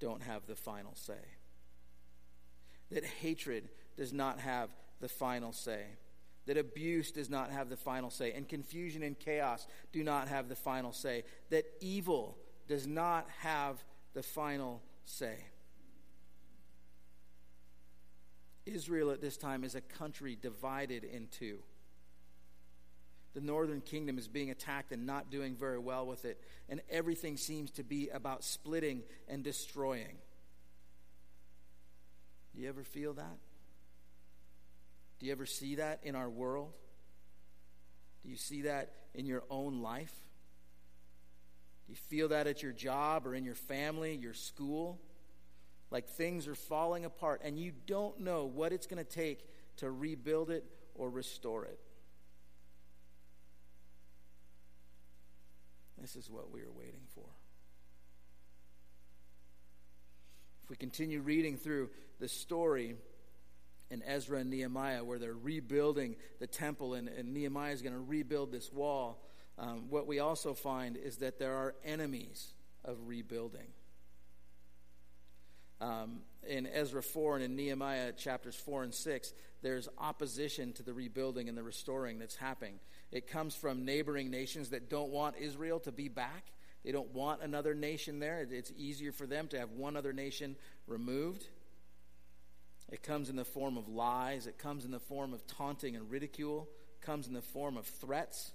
don't 0.00 0.22
have 0.22 0.46
the 0.46 0.56
final 0.56 0.94
say, 0.94 1.12
that 2.90 3.04
hatred 3.04 3.68
does 3.98 4.14
not 4.14 4.40
have 4.40 4.70
the 5.02 5.10
final 5.10 5.52
say 5.52 5.84
that 6.46 6.56
abuse 6.56 7.10
does 7.10 7.28
not 7.28 7.50
have 7.50 7.68
the 7.68 7.76
final 7.76 8.10
say, 8.10 8.32
and 8.32 8.48
confusion 8.48 9.02
and 9.02 9.18
chaos 9.18 9.66
do 9.92 10.02
not 10.02 10.28
have 10.28 10.48
the 10.48 10.56
final 10.56 10.92
say, 10.92 11.24
that 11.50 11.64
evil 11.80 12.38
does 12.68 12.86
not 12.86 13.28
have 13.40 13.82
the 14.14 14.22
final 14.22 14.80
say. 15.04 15.36
Israel 18.64 19.10
at 19.10 19.20
this 19.20 19.36
time 19.36 19.62
is 19.62 19.74
a 19.74 19.80
country 19.80 20.36
divided 20.40 21.04
in 21.04 21.28
two. 21.28 21.58
The 23.34 23.40
northern 23.40 23.80
kingdom 23.80 24.18
is 24.18 24.28
being 24.28 24.50
attacked 24.50 24.92
and 24.92 25.06
not 25.06 25.30
doing 25.30 25.56
very 25.56 25.78
well 25.78 26.06
with 26.06 26.24
it, 26.24 26.40
and 26.68 26.80
everything 26.90 27.36
seems 27.36 27.70
to 27.72 27.84
be 27.84 28.08
about 28.08 28.42
splitting 28.42 29.02
and 29.28 29.44
destroying. 29.44 30.16
Do 32.54 32.62
you 32.62 32.68
ever 32.68 32.82
feel 32.82 33.12
that? 33.14 33.36
Do 35.18 35.26
you 35.26 35.32
ever 35.32 35.46
see 35.46 35.76
that 35.76 36.00
in 36.02 36.14
our 36.14 36.28
world? 36.28 36.72
Do 38.22 38.30
you 38.30 38.36
see 38.36 38.62
that 38.62 38.92
in 39.14 39.26
your 39.26 39.44
own 39.48 39.80
life? 39.80 40.12
Do 41.86 41.92
you 41.92 41.96
feel 42.08 42.28
that 42.28 42.46
at 42.46 42.62
your 42.62 42.72
job 42.72 43.26
or 43.26 43.34
in 43.34 43.44
your 43.44 43.54
family, 43.54 44.14
your 44.14 44.34
school? 44.34 45.00
Like 45.90 46.08
things 46.08 46.48
are 46.48 46.54
falling 46.54 47.04
apart 47.04 47.42
and 47.44 47.58
you 47.58 47.72
don't 47.86 48.20
know 48.20 48.44
what 48.44 48.72
it's 48.72 48.86
going 48.86 49.02
to 49.02 49.10
take 49.10 49.46
to 49.76 49.90
rebuild 49.90 50.50
it 50.50 50.64
or 50.94 51.08
restore 51.08 51.64
it. 51.64 51.78
This 56.00 56.16
is 56.16 56.30
what 56.30 56.52
we 56.52 56.60
are 56.60 56.70
waiting 56.70 57.06
for. 57.14 57.24
If 60.64 60.70
we 60.70 60.76
continue 60.76 61.20
reading 61.20 61.56
through 61.56 61.90
the 62.20 62.28
story 62.28 62.96
in 63.90 64.02
Ezra 64.02 64.38
and 64.38 64.50
Nehemiah, 64.50 65.04
where 65.04 65.18
they're 65.18 65.34
rebuilding 65.34 66.16
the 66.40 66.46
temple 66.46 66.94
and, 66.94 67.08
and 67.08 67.32
Nehemiah 67.32 67.72
is 67.72 67.82
going 67.82 67.94
to 67.94 68.00
rebuild 68.00 68.52
this 68.52 68.72
wall, 68.72 69.22
um, 69.58 69.86
what 69.88 70.06
we 70.06 70.18
also 70.18 70.54
find 70.54 70.96
is 70.96 71.18
that 71.18 71.38
there 71.38 71.54
are 71.54 71.74
enemies 71.84 72.48
of 72.84 72.96
rebuilding. 73.06 73.68
Um, 75.80 76.20
in 76.48 76.66
Ezra 76.66 77.02
4 77.02 77.36
and 77.36 77.44
in 77.44 77.56
Nehemiah 77.56 78.12
chapters 78.12 78.54
4 78.54 78.84
and 78.84 78.94
6, 78.94 79.32
there's 79.62 79.88
opposition 79.98 80.72
to 80.74 80.82
the 80.82 80.92
rebuilding 80.92 81.48
and 81.48 81.56
the 81.56 81.62
restoring 81.62 82.18
that's 82.18 82.36
happening. 82.36 82.78
It 83.10 83.26
comes 83.26 83.54
from 83.54 83.84
neighboring 83.84 84.30
nations 84.30 84.70
that 84.70 84.88
don't 84.88 85.10
want 85.10 85.36
Israel 85.38 85.80
to 85.80 85.92
be 85.92 86.08
back. 86.08 86.52
They 86.84 86.92
don't 86.92 87.12
want 87.12 87.42
another 87.42 87.74
nation 87.74 88.20
there. 88.20 88.46
It's 88.48 88.72
easier 88.76 89.12
for 89.12 89.26
them 89.26 89.48
to 89.48 89.58
have 89.58 89.72
one 89.72 89.96
other 89.96 90.12
nation 90.12 90.56
removed. 90.86 91.46
It 92.90 93.02
comes 93.02 93.28
in 93.28 93.36
the 93.36 93.44
form 93.44 93.76
of 93.76 93.88
lies, 93.88 94.46
it 94.46 94.58
comes 94.58 94.84
in 94.84 94.90
the 94.90 95.00
form 95.00 95.32
of 95.32 95.46
taunting 95.46 95.96
and 95.96 96.10
ridicule, 96.10 96.68
it 97.00 97.04
comes 97.04 97.26
in 97.26 97.34
the 97.34 97.42
form 97.42 97.76
of 97.76 97.86
threats, 97.86 98.52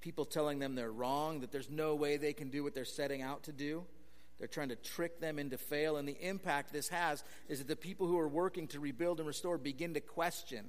people 0.00 0.24
telling 0.24 0.58
them 0.58 0.74
they're 0.74 0.92
wrong, 0.92 1.40
that 1.40 1.50
there's 1.50 1.70
no 1.70 1.94
way 1.94 2.16
they 2.16 2.32
can 2.32 2.50
do 2.50 2.62
what 2.62 2.74
they're 2.74 2.84
setting 2.84 3.22
out 3.22 3.44
to 3.44 3.52
do. 3.52 3.84
They're 4.38 4.48
trying 4.48 4.70
to 4.70 4.76
trick 4.76 5.20
them 5.20 5.38
into 5.38 5.58
fail. 5.58 5.98
And 5.98 6.08
the 6.08 6.16
impact 6.18 6.72
this 6.72 6.88
has 6.88 7.22
is 7.48 7.58
that 7.58 7.68
the 7.68 7.76
people 7.76 8.06
who 8.06 8.18
are 8.18 8.28
working 8.28 8.66
to 8.68 8.80
rebuild 8.80 9.18
and 9.18 9.26
restore 9.26 9.58
begin 9.58 9.92
to 9.94 10.00
question. 10.00 10.64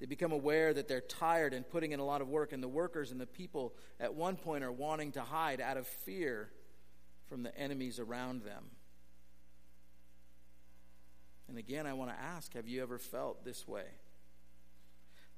They 0.00 0.06
become 0.06 0.32
aware 0.32 0.74
that 0.74 0.88
they're 0.88 1.00
tired 1.00 1.54
and 1.54 1.68
putting 1.68 1.92
in 1.92 2.00
a 2.00 2.04
lot 2.04 2.20
of 2.20 2.28
work, 2.28 2.52
and 2.52 2.62
the 2.62 2.68
workers 2.68 3.12
and 3.12 3.20
the 3.20 3.26
people 3.26 3.74
at 4.00 4.14
one 4.14 4.36
point 4.36 4.64
are 4.64 4.72
wanting 4.72 5.12
to 5.12 5.22
hide 5.22 5.60
out 5.60 5.76
of 5.76 5.86
fear 5.86 6.50
from 7.28 7.44
the 7.44 7.56
enemies 7.56 7.98
around 7.98 8.42
them. 8.42 8.64
And 11.48 11.58
again, 11.58 11.86
I 11.86 11.92
want 11.92 12.10
to 12.10 12.20
ask 12.20 12.54
have 12.54 12.68
you 12.68 12.82
ever 12.82 12.98
felt 12.98 13.44
this 13.44 13.66
way? 13.66 13.84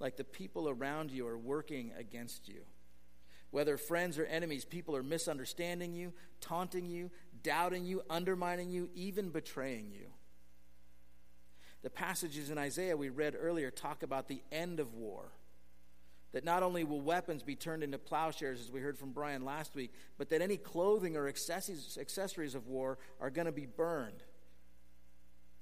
Like 0.00 0.16
the 0.16 0.24
people 0.24 0.68
around 0.68 1.10
you 1.10 1.26
are 1.26 1.38
working 1.38 1.92
against 1.98 2.48
you. 2.48 2.62
Whether 3.50 3.76
friends 3.76 4.18
or 4.18 4.26
enemies, 4.26 4.64
people 4.64 4.94
are 4.94 5.02
misunderstanding 5.02 5.94
you, 5.94 6.12
taunting 6.40 6.86
you, 6.86 7.10
doubting 7.42 7.84
you, 7.84 8.02
undermining 8.10 8.70
you, 8.70 8.90
even 8.94 9.30
betraying 9.30 9.90
you. 9.90 10.08
The 11.82 11.90
passages 11.90 12.50
in 12.50 12.58
Isaiah 12.58 12.96
we 12.96 13.08
read 13.08 13.36
earlier 13.38 13.70
talk 13.70 14.02
about 14.02 14.28
the 14.28 14.42
end 14.52 14.80
of 14.80 14.94
war. 14.94 15.32
That 16.32 16.44
not 16.44 16.62
only 16.62 16.84
will 16.84 17.00
weapons 17.00 17.42
be 17.42 17.56
turned 17.56 17.82
into 17.82 17.96
plowshares, 17.96 18.60
as 18.60 18.70
we 18.70 18.80
heard 18.80 18.98
from 18.98 19.12
Brian 19.12 19.46
last 19.46 19.74
week, 19.74 19.92
but 20.18 20.28
that 20.28 20.42
any 20.42 20.58
clothing 20.58 21.16
or 21.16 21.26
accessories 21.26 22.54
of 22.54 22.66
war 22.66 22.98
are 23.18 23.30
going 23.30 23.46
to 23.46 23.52
be 23.52 23.64
burned. 23.64 24.22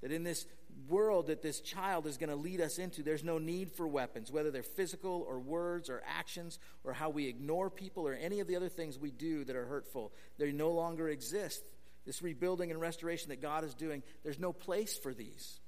That 0.01 0.11
in 0.11 0.23
this 0.23 0.45
world 0.87 1.27
that 1.27 1.41
this 1.41 1.59
child 1.59 2.05
is 2.05 2.17
going 2.17 2.29
to 2.29 2.35
lead 2.35 2.61
us 2.61 2.77
into, 2.77 3.01
there's 3.01 3.23
no 3.23 3.39
need 3.39 3.71
for 3.71 3.87
weapons, 3.87 4.31
whether 4.31 4.51
they're 4.51 4.63
physical 4.63 5.25
or 5.27 5.39
words 5.39 5.89
or 5.89 6.03
actions 6.07 6.59
or 6.83 6.93
how 6.93 7.09
we 7.09 7.27
ignore 7.27 7.69
people 7.69 8.07
or 8.07 8.13
any 8.13 8.39
of 8.39 8.47
the 8.47 8.55
other 8.55 8.69
things 8.69 8.99
we 8.99 9.11
do 9.11 9.43
that 9.45 9.55
are 9.55 9.65
hurtful. 9.65 10.13
They 10.37 10.51
no 10.51 10.71
longer 10.71 11.09
exist. 11.09 11.63
This 12.05 12.21
rebuilding 12.21 12.71
and 12.71 12.79
restoration 12.79 13.29
that 13.29 13.41
God 13.41 13.63
is 13.63 13.73
doing, 13.73 14.01
there's 14.23 14.39
no 14.39 14.53
place 14.53 14.97
for 14.97 15.13
these. 15.13 15.59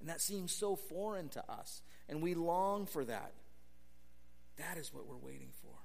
And 0.00 0.08
that 0.08 0.20
seems 0.20 0.54
so 0.54 0.76
foreign 0.76 1.28
to 1.30 1.50
us, 1.50 1.82
and 2.08 2.22
we 2.22 2.34
long 2.34 2.86
for 2.86 3.04
that. 3.04 3.32
That 4.58 4.78
is 4.78 4.92
what 4.92 5.06
we're 5.06 5.16
waiting 5.16 5.50
for. 5.62 5.83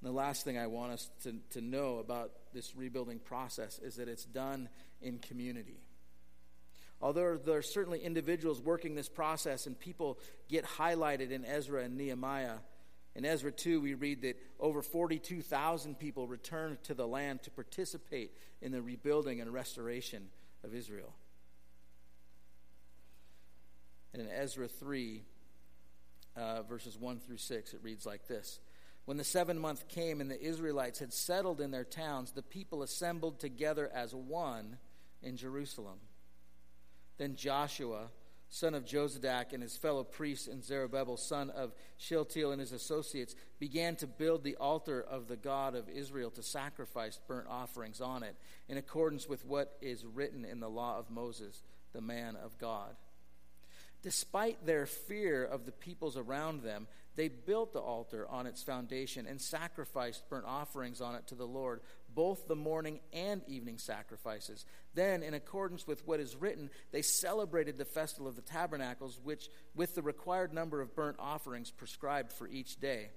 And 0.00 0.08
the 0.08 0.14
last 0.14 0.44
thing 0.44 0.58
I 0.58 0.66
want 0.66 0.92
us 0.92 1.10
to, 1.24 1.34
to 1.50 1.60
know 1.60 1.98
about 1.98 2.30
this 2.54 2.74
rebuilding 2.76 3.18
process 3.18 3.78
is 3.78 3.96
that 3.96 4.08
it's 4.08 4.24
done 4.24 4.68
in 5.02 5.18
community. 5.18 5.80
Although 7.00 7.36
there 7.36 7.58
are 7.58 7.62
certainly 7.62 8.00
individuals 8.00 8.60
working 8.60 8.94
this 8.94 9.08
process 9.08 9.66
and 9.66 9.78
people 9.78 10.18
get 10.48 10.64
highlighted 10.64 11.30
in 11.30 11.44
Ezra 11.44 11.84
and 11.84 11.96
Nehemiah, 11.96 12.58
in 13.14 13.24
Ezra 13.24 13.50
2, 13.50 13.80
we 13.80 13.94
read 13.94 14.22
that 14.22 14.36
over 14.60 14.82
42,000 14.82 15.98
people 15.98 16.28
returned 16.28 16.82
to 16.84 16.94
the 16.94 17.06
land 17.06 17.42
to 17.42 17.50
participate 17.50 18.32
in 18.62 18.70
the 18.70 18.80
rebuilding 18.80 19.40
and 19.40 19.52
restoration 19.52 20.28
of 20.62 20.74
Israel. 20.74 21.14
And 24.12 24.22
in 24.22 24.28
Ezra 24.28 24.68
3, 24.68 25.22
uh, 26.36 26.62
verses 26.62 26.96
1 26.96 27.18
through 27.18 27.38
6, 27.38 27.74
it 27.74 27.80
reads 27.82 28.06
like 28.06 28.28
this 28.28 28.60
when 29.08 29.16
the 29.16 29.24
seven 29.24 29.58
month 29.58 29.88
came 29.88 30.20
and 30.20 30.30
the 30.30 30.38
Israelites 30.38 30.98
had 30.98 31.14
settled 31.14 31.62
in 31.62 31.70
their 31.70 31.82
towns, 31.82 32.32
the 32.32 32.42
people 32.42 32.82
assembled 32.82 33.40
together 33.40 33.90
as 33.94 34.14
one 34.14 34.76
in 35.22 35.38
Jerusalem. 35.38 35.98
Then 37.16 37.34
Joshua, 37.34 38.10
son 38.50 38.74
of 38.74 38.84
Jozadak, 38.84 39.54
and 39.54 39.62
his 39.62 39.78
fellow 39.78 40.04
priests, 40.04 40.46
and 40.46 40.62
Zerubbabel, 40.62 41.16
son 41.16 41.48
of 41.48 41.72
Shealtiel, 41.96 42.52
and 42.52 42.60
his 42.60 42.72
associates, 42.72 43.34
began 43.58 43.96
to 43.96 44.06
build 44.06 44.44
the 44.44 44.56
altar 44.56 45.00
of 45.00 45.26
the 45.26 45.38
God 45.38 45.74
of 45.74 45.88
Israel 45.88 46.30
to 46.32 46.42
sacrifice 46.42 47.18
burnt 47.26 47.46
offerings 47.48 48.02
on 48.02 48.22
it, 48.22 48.36
in 48.68 48.76
accordance 48.76 49.26
with 49.26 49.42
what 49.46 49.78
is 49.80 50.04
written 50.04 50.44
in 50.44 50.60
the 50.60 50.68
law 50.68 50.98
of 50.98 51.08
Moses, 51.08 51.62
the 51.94 52.02
man 52.02 52.36
of 52.36 52.58
God. 52.58 52.94
Despite 54.08 54.64
their 54.64 54.86
fear 54.86 55.44
of 55.44 55.66
the 55.66 55.70
peoples 55.70 56.16
around 56.16 56.62
them, 56.62 56.86
they 57.14 57.28
built 57.28 57.74
the 57.74 57.80
altar 57.80 58.26
on 58.26 58.46
its 58.46 58.62
foundation 58.62 59.26
and 59.26 59.38
sacrificed 59.38 60.26
burnt 60.30 60.46
offerings 60.46 61.02
on 61.02 61.14
it 61.14 61.26
to 61.26 61.34
the 61.34 61.46
Lord, 61.46 61.82
both 62.14 62.48
the 62.48 62.56
morning 62.56 63.00
and 63.12 63.42
evening 63.46 63.76
sacrifices. 63.76 64.64
Then, 64.94 65.22
in 65.22 65.34
accordance 65.34 65.86
with 65.86 66.06
what 66.06 66.20
is 66.20 66.36
written, 66.36 66.70
they 66.90 67.02
celebrated 67.02 67.76
the 67.76 67.84
festival 67.84 68.26
of 68.26 68.36
the 68.36 68.40
tabernacles, 68.40 69.20
which 69.22 69.50
with 69.74 69.94
the 69.94 70.00
required 70.00 70.54
number 70.54 70.80
of 70.80 70.96
burnt 70.96 71.18
offerings 71.18 71.70
prescribed 71.70 72.32
for 72.32 72.48
each 72.48 72.80
day. 72.80 73.10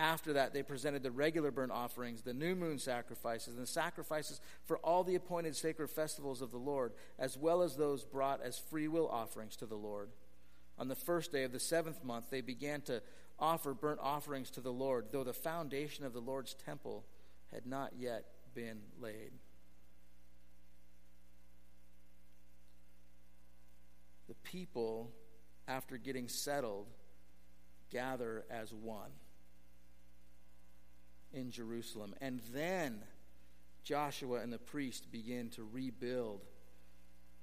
After 0.00 0.32
that, 0.32 0.54
they 0.54 0.62
presented 0.62 1.02
the 1.02 1.10
regular 1.10 1.50
burnt 1.50 1.72
offerings, 1.72 2.22
the 2.22 2.32
new 2.32 2.54
moon 2.54 2.78
sacrifices, 2.78 3.52
and 3.52 3.62
the 3.62 3.70
sacrifices 3.70 4.40
for 4.64 4.78
all 4.78 5.04
the 5.04 5.14
appointed 5.14 5.54
sacred 5.54 5.88
festivals 5.88 6.40
of 6.40 6.50
the 6.50 6.56
Lord, 6.56 6.94
as 7.18 7.36
well 7.36 7.60
as 7.60 7.76
those 7.76 8.02
brought 8.02 8.40
as 8.42 8.58
freewill 8.58 9.10
offerings 9.10 9.56
to 9.56 9.66
the 9.66 9.76
Lord. 9.76 10.08
On 10.78 10.88
the 10.88 10.94
first 10.94 11.32
day 11.32 11.44
of 11.44 11.52
the 11.52 11.60
seventh 11.60 12.02
month, 12.02 12.30
they 12.30 12.40
began 12.40 12.80
to 12.82 13.02
offer 13.38 13.74
burnt 13.74 14.00
offerings 14.02 14.50
to 14.52 14.62
the 14.62 14.72
Lord, 14.72 15.08
though 15.12 15.22
the 15.22 15.34
foundation 15.34 16.06
of 16.06 16.14
the 16.14 16.20
Lord's 16.20 16.54
temple 16.54 17.04
had 17.52 17.66
not 17.66 17.92
yet 17.98 18.24
been 18.54 18.78
laid. 18.98 19.32
The 24.28 24.34
people, 24.44 25.10
after 25.68 25.98
getting 25.98 26.28
settled, 26.28 26.86
gather 27.90 28.46
as 28.50 28.72
one 28.72 29.10
in 31.32 31.50
Jerusalem. 31.50 32.14
And 32.20 32.40
then 32.52 33.00
Joshua 33.84 34.40
and 34.40 34.52
the 34.52 34.58
priest 34.58 35.10
begin 35.10 35.50
to 35.50 35.66
rebuild 35.72 36.40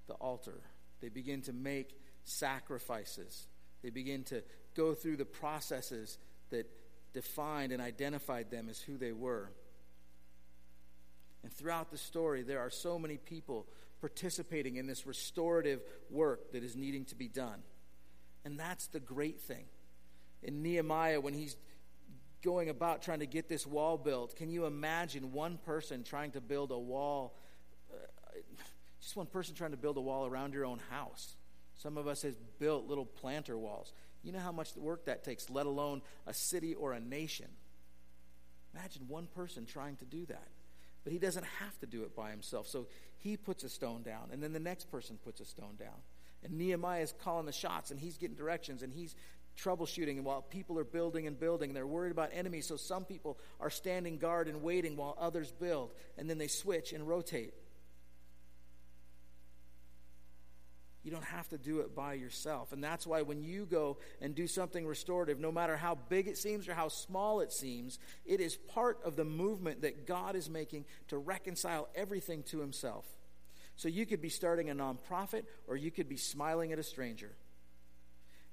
the 0.08 0.14
altar. 0.16 0.62
They 1.02 1.10
begin 1.10 1.42
to 1.44 1.54
make 1.54 1.98
sacrifices. 2.24 3.48
They 3.84 3.90
begin 3.90 4.24
to 4.26 4.44
go 4.76 4.94
through 4.94 5.18
the 5.18 5.26
processes 5.26 6.18
that 6.50 6.70
defined 7.14 7.72
and 7.72 7.82
identified 7.82 8.52
them 8.52 8.70
as 8.70 8.80
who 8.80 8.98
they 8.98 9.12
were. 9.12 9.52
And 11.44 11.52
throughout 11.52 11.92
the 11.92 11.98
story, 11.98 12.44
there 12.44 12.60
are 12.60 12.70
so 12.70 13.00
many 13.00 13.18
people 13.18 13.68
participating 14.02 14.76
in 14.76 14.86
this 14.86 15.08
restorative 15.08 15.82
work 16.10 16.52
that 16.52 16.64
is 16.64 16.76
needing 16.76 17.06
to 17.06 17.16
be 17.16 17.28
done. 17.28 17.64
And 18.46 18.60
that's 18.60 18.88
the 18.88 19.00
great 19.00 19.40
thing. 19.42 19.66
In 20.44 20.62
Nehemiah, 20.62 21.20
when 21.20 21.34
he's 21.34 21.56
going 22.48 22.70
about 22.70 23.02
trying 23.02 23.20
to 23.20 23.26
get 23.26 23.50
this 23.50 23.68
wall 23.68 23.98
built, 23.98 24.34
can 24.38 24.50
you 24.50 24.66
imagine 24.66 25.34
one 25.34 25.58
person 25.66 26.02
trying 26.02 26.32
to 26.32 26.40
build 26.40 26.72
a 26.72 26.80
wall? 26.80 27.36
Uh, 27.92 27.98
just 29.02 29.18
one 29.18 29.26
person 29.26 29.54
trying 29.54 29.72
to 29.72 29.78
build 29.78 29.98
a 29.98 30.02
wall 30.02 30.26
around 30.26 30.54
your 30.54 30.64
own 30.64 30.80
house. 30.90 31.36
Some 31.76 31.98
of 31.98 32.08
us 32.08 32.22
have 32.22 32.36
built 32.58 32.88
little 32.88 33.06
planter 33.06 33.58
walls. 33.58 33.92
You 34.24 34.32
know 34.32 34.40
how 34.40 34.54
much 34.54 34.74
work 34.78 35.08
that 35.08 35.26
takes, 35.26 35.50
let 35.50 35.66
alone 35.66 36.02
a 36.26 36.34
city 36.34 36.74
or 36.74 36.94
a 36.94 37.02
nation. 37.02 37.48
Imagine 38.74 39.10
one 39.10 39.28
person 39.36 39.66
trying 39.66 39.98
to 39.98 40.06
do 40.06 40.26
that. 40.28 40.48
But 41.04 41.12
he 41.12 41.20
doesn't 41.20 41.46
have 41.60 41.78
to 41.80 41.86
do 41.86 42.04
it 42.04 42.16
by 42.16 42.32
himself. 42.32 42.68
So 42.68 42.88
he 43.18 43.36
puts 43.36 43.66
a 43.66 43.70
stone 43.70 44.04
down, 44.04 44.30
and 44.32 44.42
then 44.42 44.54
the 44.54 44.60
next 44.60 44.90
person 44.90 45.20
puts 45.22 45.42
a 45.42 45.46
stone 45.46 45.76
down. 45.78 46.00
And 46.46 46.54
Nehemiah 46.54 47.02
is 47.02 47.14
calling 47.24 47.46
the 47.46 47.52
shots, 47.52 47.92
and 47.92 48.00
he's 48.00 48.18
getting 48.18 48.38
directions, 48.38 48.84
and 48.84 48.94
he's 48.94 49.16
troubleshooting 49.58 50.18
and 50.18 50.26
while 50.26 50.42
people 50.42 50.78
are 50.80 50.84
building 50.84 51.28
and 51.28 51.40
building. 51.40 51.74
They're 51.74 51.88
worried 51.88 52.12
about 52.12 52.30
enemies, 52.34 52.68
so 52.68 52.78
some 52.78 53.06
people 53.06 53.38
are 53.60 53.70
standing 53.70 54.18
guard 54.18 54.48
and 54.48 54.62
waiting 54.62 54.96
while 54.96 55.18
others 55.20 55.52
build, 55.52 55.92
and 56.18 56.30
then 56.30 56.38
they 56.38 56.48
switch 56.48 56.94
and 56.94 57.08
rotate. 57.08 57.54
You 61.04 61.12
don't 61.12 61.24
have 61.24 61.48
to 61.50 61.58
do 61.58 61.80
it 61.80 61.96
by 61.96 62.16
yourself. 62.16 62.74
And 62.74 62.84
that's 62.84 63.08
why 63.08 63.22
when 63.22 63.42
you 63.42 63.66
go 63.66 63.98
and 64.22 64.36
do 64.36 64.46
something 64.46 64.86
restorative, 64.86 65.40
no 65.40 65.54
matter 65.54 65.78
how 65.78 65.96
big 66.10 66.28
it 66.28 66.38
seems 66.38 66.68
or 66.68 66.74
how 66.74 66.90
small 66.90 67.40
it 67.40 67.54
seems, 67.54 67.98
it 68.26 68.42
is 68.42 68.58
part 68.58 69.00
of 69.06 69.16
the 69.16 69.24
movement 69.24 69.84
that 69.84 70.06
God 70.06 70.36
is 70.36 70.50
making 70.50 70.84
to 71.08 71.18
reconcile 71.18 71.88
everything 71.96 72.44
to 72.48 72.60
Himself. 72.60 73.06
So 73.78 73.88
you 73.88 74.06
could 74.06 74.22
be 74.22 74.28
starting 74.28 74.70
a 74.70 74.76
nonprofit 74.76 75.44
or 75.66 75.78
you 75.78 75.92
could 75.92 76.10
be 76.10 76.18
smiling 76.18 76.74
at 76.74 76.80
a 76.80 76.84
stranger. 76.84 77.38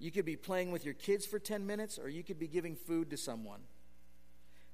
You 0.04 0.10
could 0.10 0.26
be 0.26 0.36
playing 0.36 0.70
with 0.70 0.84
your 0.84 0.92
kids 0.92 1.24
for 1.24 1.38
10 1.38 1.64
minutes 1.64 1.98
or 1.98 2.10
you 2.10 2.22
could 2.22 2.38
be 2.38 2.46
giving 2.46 2.76
food 2.76 3.08
to 3.08 3.16
someone. 3.16 3.60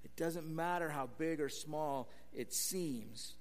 It 0.03 0.17
doesn't 0.17 0.45
matter 0.45 0.89
how 0.89 1.09
big 1.19 1.41
or 1.41 1.49
small 1.49 2.11
it 2.33 2.53
seems, 2.53 3.35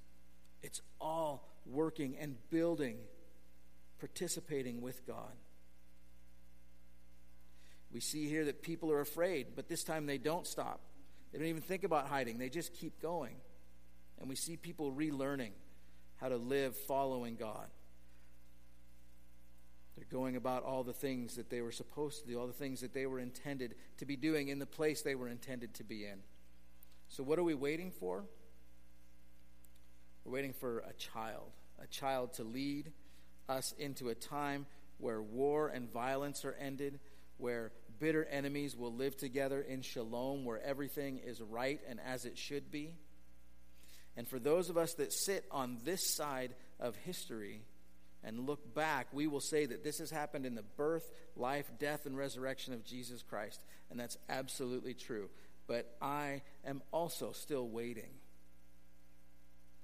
it's 0.62 0.82
all 1.02 1.49
working 1.65 2.15
and 2.19 2.36
building 2.52 2.97
participating 3.97 4.84
with 4.84 5.04
God. 5.08 5.34
We 7.91 8.02
see 8.02 8.30
here 8.30 8.45
that 8.45 8.62
people 8.62 8.91
are 8.91 9.02
afraid, 9.02 9.47
but 9.56 9.67
this 9.67 9.84
time 9.84 10.06
they 10.06 10.19
don't 10.19 10.45
stop. 10.45 10.82
They 11.32 11.39
don't 11.39 11.47
even 11.47 11.63
think 11.63 11.84
about 11.84 12.08
hiding, 12.08 12.38
they 12.38 12.49
just 12.49 12.71
keep 12.75 13.02
going. 13.02 13.34
And 14.19 14.30
we 14.30 14.36
see 14.36 14.58
people 14.58 14.91
relearning 14.91 15.54
how 16.17 16.30
to 16.30 16.38
live 16.38 16.75
following 16.75 17.36
God. 17.36 17.65
They're 20.00 20.08
going 20.10 20.38
about 20.38 20.64
all 20.64 20.86
the 20.86 20.94
things 20.94 21.36
that 21.36 21.50
they 21.50 21.62
were 21.62 21.74
supposed 21.74 22.22
to 22.22 22.28
do, 22.30 22.40
all 22.40 22.48
the 22.48 22.54
things 22.54 22.80
that 22.80 22.94
they 22.94 23.06
were 23.06 23.20
intended 23.20 23.76
to 23.98 24.06
be 24.06 24.16
doing 24.16 24.48
in 24.48 24.58
the 24.58 24.66
place 24.66 25.02
they 25.02 25.14
were 25.14 25.28
intended 25.28 25.74
to 25.74 25.84
be 25.84 26.06
in. 26.06 26.20
So, 27.10 27.22
what 27.22 27.38
are 27.38 27.44
we 27.44 27.54
waiting 27.54 27.92
for? 27.92 28.24
We're 30.24 30.32
waiting 30.32 30.54
for 30.54 30.80
a 30.80 30.94
child, 30.94 31.52
a 31.84 31.88
child 31.88 32.32
to 32.36 32.46
lead, 32.46 32.94
us 33.50 33.74
into 33.78 34.08
a 34.08 34.16
time 34.16 34.68
where 35.00 35.22
war 35.22 35.68
and 35.68 35.92
violence 35.92 36.46
are 36.46 36.56
ended, 36.62 37.02
where 37.38 37.74
bitter 38.00 38.24
enemies 38.24 38.78
will 38.78 38.94
live 38.94 39.18
together 39.18 39.60
in 39.60 39.82
shalom, 39.82 40.46
where 40.46 40.64
everything 40.64 41.18
is 41.18 41.42
right 41.42 41.82
and 41.90 42.00
as 42.08 42.24
it 42.24 42.38
should 42.38 42.72
be. 42.72 42.94
And 44.16 44.30
for 44.30 44.40
those 44.40 44.70
of 44.70 44.78
us 44.78 44.94
that 44.94 45.12
sit 45.12 45.44
on 45.52 45.80
this 45.84 46.16
side 46.16 46.54
of 46.80 46.96
history 46.96 47.64
and 48.24 48.48
look 48.48 48.74
back, 48.74 49.08
we 49.14 49.28
will 49.28 49.40
say 49.40 49.66
that 49.66 49.84
this 49.84 50.00
has 50.00 50.12
happened 50.12 50.46
in 50.46 50.56
the 50.56 50.64
birth, 50.64 51.12
life, 51.36 51.72
death, 51.80 52.06
and 52.06 52.18
resurrection 52.18 52.74
of 52.74 52.84
Jesus 52.84 53.24
Christ. 53.24 53.62
And 53.90 54.00
that's 54.00 54.18
absolutely 54.28 54.94
true. 54.94 55.30
But 55.68 55.96
I 56.02 56.42
am 56.66 56.82
also 56.92 57.32
still 57.32 57.68
waiting. 57.68 58.12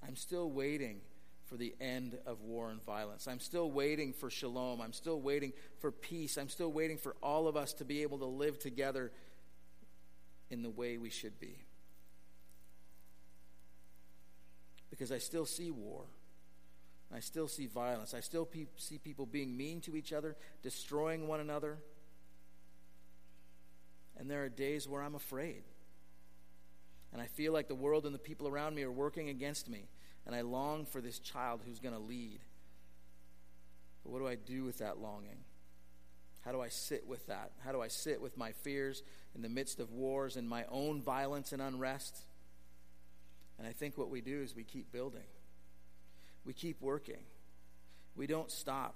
I'm 0.05 0.15
still 0.15 0.51
waiting 0.51 1.01
for 1.45 1.57
the 1.57 1.75
end 1.79 2.17
of 2.25 2.41
war 2.41 2.71
and 2.71 2.83
violence. 2.83 3.27
I'm 3.27 3.39
still 3.39 3.71
waiting 3.71 4.13
for 4.13 4.29
shalom. 4.29 4.81
I'm 4.81 4.93
still 4.93 5.21
waiting 5.21 5.53
for 5.79 5.91
peace. 5.91 6.37
I'm 6.37 6.49
still 6.49 6.71
waiting 6.71 6.97
for 6.97 7.15
all 7.21 7.47
of 7.47 7.55
us 7.55 7.73
to 7.73 7.85
be 7.85 8.01
able 8.01 8.17
to 8.19 8.25
live 8.25 8.59
together 8.59 9.11
in 10.49 10.63
the 10.63 10.69
way 10.69 10.97
we 10.97 11.09
should 11.09 11.39
be. 11.39 11.65
Because 14.89 15.11
I 15.11 15.19
still 15.19 15.45
see 15.45 15.71
war. 15.71 16.05
I 17.13 17.19
still 17.19 17.47
see 17.47 17.67
violence. 17.67 18.13
I 18.13 18.19
still 18.19 18.45
pe- 18.45 18.67
see 18.77 18.97
people 18.97 19.25
being 19.25 19.55
mean 19.55 19.81
to 19.81 19.95
each 19.95 20.11
other, 20.11 20.35
destroying 20.61 21.27
one 21.27 21.39
another. 21.39 21.77
And 24.17 24.29
there 24.29 24.43
are 24.43 24.49
days 24.49 24.87
where 24.87 25.01
I'm 25.01 25.15
afraid. 25.15 25.63
And 27.13 27.21
I 27.21 27.27
feel 27.27 27.53
like 27.53 27.67
the 27.67 27.75
world 27.75 28.05
and 28.05 28.13
the 28.13 28.19
people 28.19 28.47
around 28.47 28.75
me 28.75 28.83
are 28.83 28.91
working 28.91 29.29
against 29.29 29.69
me 29.69 29.87
and 30.25 30.35
I 30.35 30.41
long 30.41 30.85
for 30.85 31.01
this 31.01 31.19
child 31.19 31.61
who's 31.65 31.79
going 31.79 31.93
to 31.93 32.01
lead. 32.01 32.39
But 34.03 34.11
what 34.11 34.19
do 34.19 34.27
I 34.27 34.35
do 34.35 34.63
with 34.63 34.79
that 34.79 34.97
longing? 34.97 35.43
How 36.41 36.51
do 36.51 36.61
I 36.61 36.69
sit 36.69 37.07
with 37.07 37.25
that? 37.27 37.51
How 37.63 37.71
do 37.71 37.81
I 37.81 37.87
sit 37.87 38.21
with 38.21 38.37
my 38.37 38.51
fears 38.51 39.03
in 39.35 39.41
the 39.41 39.49
midst 39.49 39.79
of 39.79 39.91
wars 39.91 40.35
and 40.35 40.47
my 40.47 40.65
own 40.69 41.01
violence 41.01 41.51
and 41.51 41.61
unrest? 41.61 42.17
And 43.57 43.67
I 43.67 43.71
think 43.71 43.97
what 43.97 44.09
we 44.09 44.21
do 44.21 44.41
is 44.41 44.55
we 44.55 44.63
keep 44.63 44.91
building. 44.91 45.23
We 46.45 46.53
keep 46.53 46.81
working. 46.81 47.23
We 48.15 48.27
don't 48.27 48.51
stop. 48.51 48.95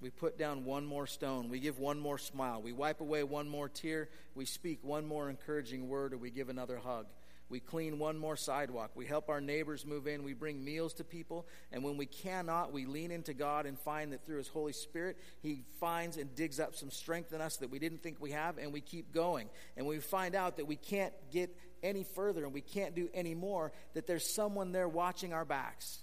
We 0.00 0.10
put 0.10 0.38
down 0.38 0.64
one 0.64 0.84
more 0.84 1.06
stone. 1.06 1.48
We 1.48 1.58
give 1.58 1.78
one 1.78 1.98
more 1.98 2.18
smile. 2.18 2.60
We 2.60 2.72
wipe 2.72 3.00
away 3.00 3.22
one 3.22 3.48
more 3.48 3.68
tear. 3.68 4.08
We 4.34 4.44
speak 4.44 4.80
one 4.82 5.06
more 5.06 5.30
encouraging 5.30 5.88
word, 5.88 6.12
or 6.12 6.18
we 6.18 6.30
give 6.30 6.48
another 6.48 6.78
hug. 6.78 7.06
We 7.48 7.60
clean 7.60 7.98
one 7.98 8.18
more 8.18 8.36
sidewalk. 8.36 8.90
We 8.94 9.06
help 9.06 9.28
our 9.28 9.40
neighbors 9.40 9.86
move 9.86 10.08
in. 10.08 10.24
We 10.24 10.34
bring 10.34 10.64
meals 10.64 10.94
to 10.94 11.04
people. 11.04 11.46
And 11.70 11.84
when 11.84 11.96
we 11.96 12.04
cannot, 12.04 12.72
we 12.72 12.86
lean 12.86 13.12
into 13.12 13.34
God 13.34 13.66
and 13.66 13.78
find 13.78 14.12
that 14.12 14.26
through 14.26 14.38
His 14.38 14.48
Holy 14.48 14.72
Spirit, 14.72 15.16
He 15.42 15.62
finds 15.78 16.16
and 16.16 16.34
digs 16.34 16.58
up 16.58 16.74
some 16.74 16.90
strength 16.90 17.32
in 17.32 17.40
us 17.40 17.56
that 17.58 17.70
we 17.70 17.78
didn't 17.78 18.02
think 18.02 18.20
we 18.20 18.32
have, 18.32 18.58
and 18.58 18.72
we 18.72 18.80
keep 18.80 19.12
going. 19.14 19.48
And 19.76 19.86
we 19.86 19.98
find 20.00 20.34
out 20.34 20.56
that 20.56 20.66
we 20.66 20.76
can't 20.76 21.14
get 21.30 21.56
any 21.82 22.02
further 22.02 22.44
and 22.44 22.52
we 22.52 22.60
can't 22.60 22.94
do 22.94 23.08
any 23.14 23.34
more, 23.34 23.72
that 23.94 24.06
there's 24.06 24.28
someone 24.28 24.72
there 24.72 24.88
watching 24.88 25.32
our 25.32 25.44
backs. 25.44 26.00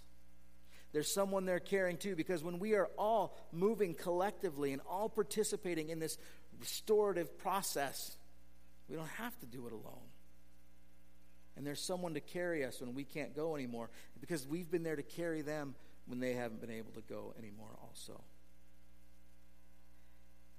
There's 0.94 1.12
someone 1.12 1.46
there 1.46 1.60
caring 1.60 1.98
too, 1.98 2.16
because 2.16 2.44
when 2.44 2.60
we 2.60 2.76
are 2.76 2.90
all 2.98 3.36
moving 3.52 3.96
collectively 3.96 4.72
and 4.72 4.82
all 4.88 5.10
participating 5.10 5.90
in 5.90 6.00
this 6.00 6.18
restorative 6.60 7.38
process, 7.40 8.16
we 8.88 8.96
don't 8.96 9.10
have 9.18 9.38
to 9.40 9.46
do 9.48 9.66
it 9.66 9.74
alone. 9.74 10.08
And 11.56 11.66
there's 11.66 11.82
someone 11.82 12.14
to 12.14 12.20
carry 12.20 12.64
us 12.64 12.80
when 12.80 12.94
we 12.94 13.04
can't 13.04 13.36
go 13.36 13.56
anymore 13.56 13.90
because 14.22 14.48
we've 14.48 14.70
been 14.70 14.84
there 14.84 14.96
to 14.96 15.04
carry 15.04 15.42
them 15.42 15.76
when 16.06 16.20
they 16.20 16.34
haven't 16.34 16.62
been 16.62 16.72
able 16.72 16.92
to 16.94 17.02
go 17.02 17.34
anymore, 17.38 17.70
also. 17.82 18.22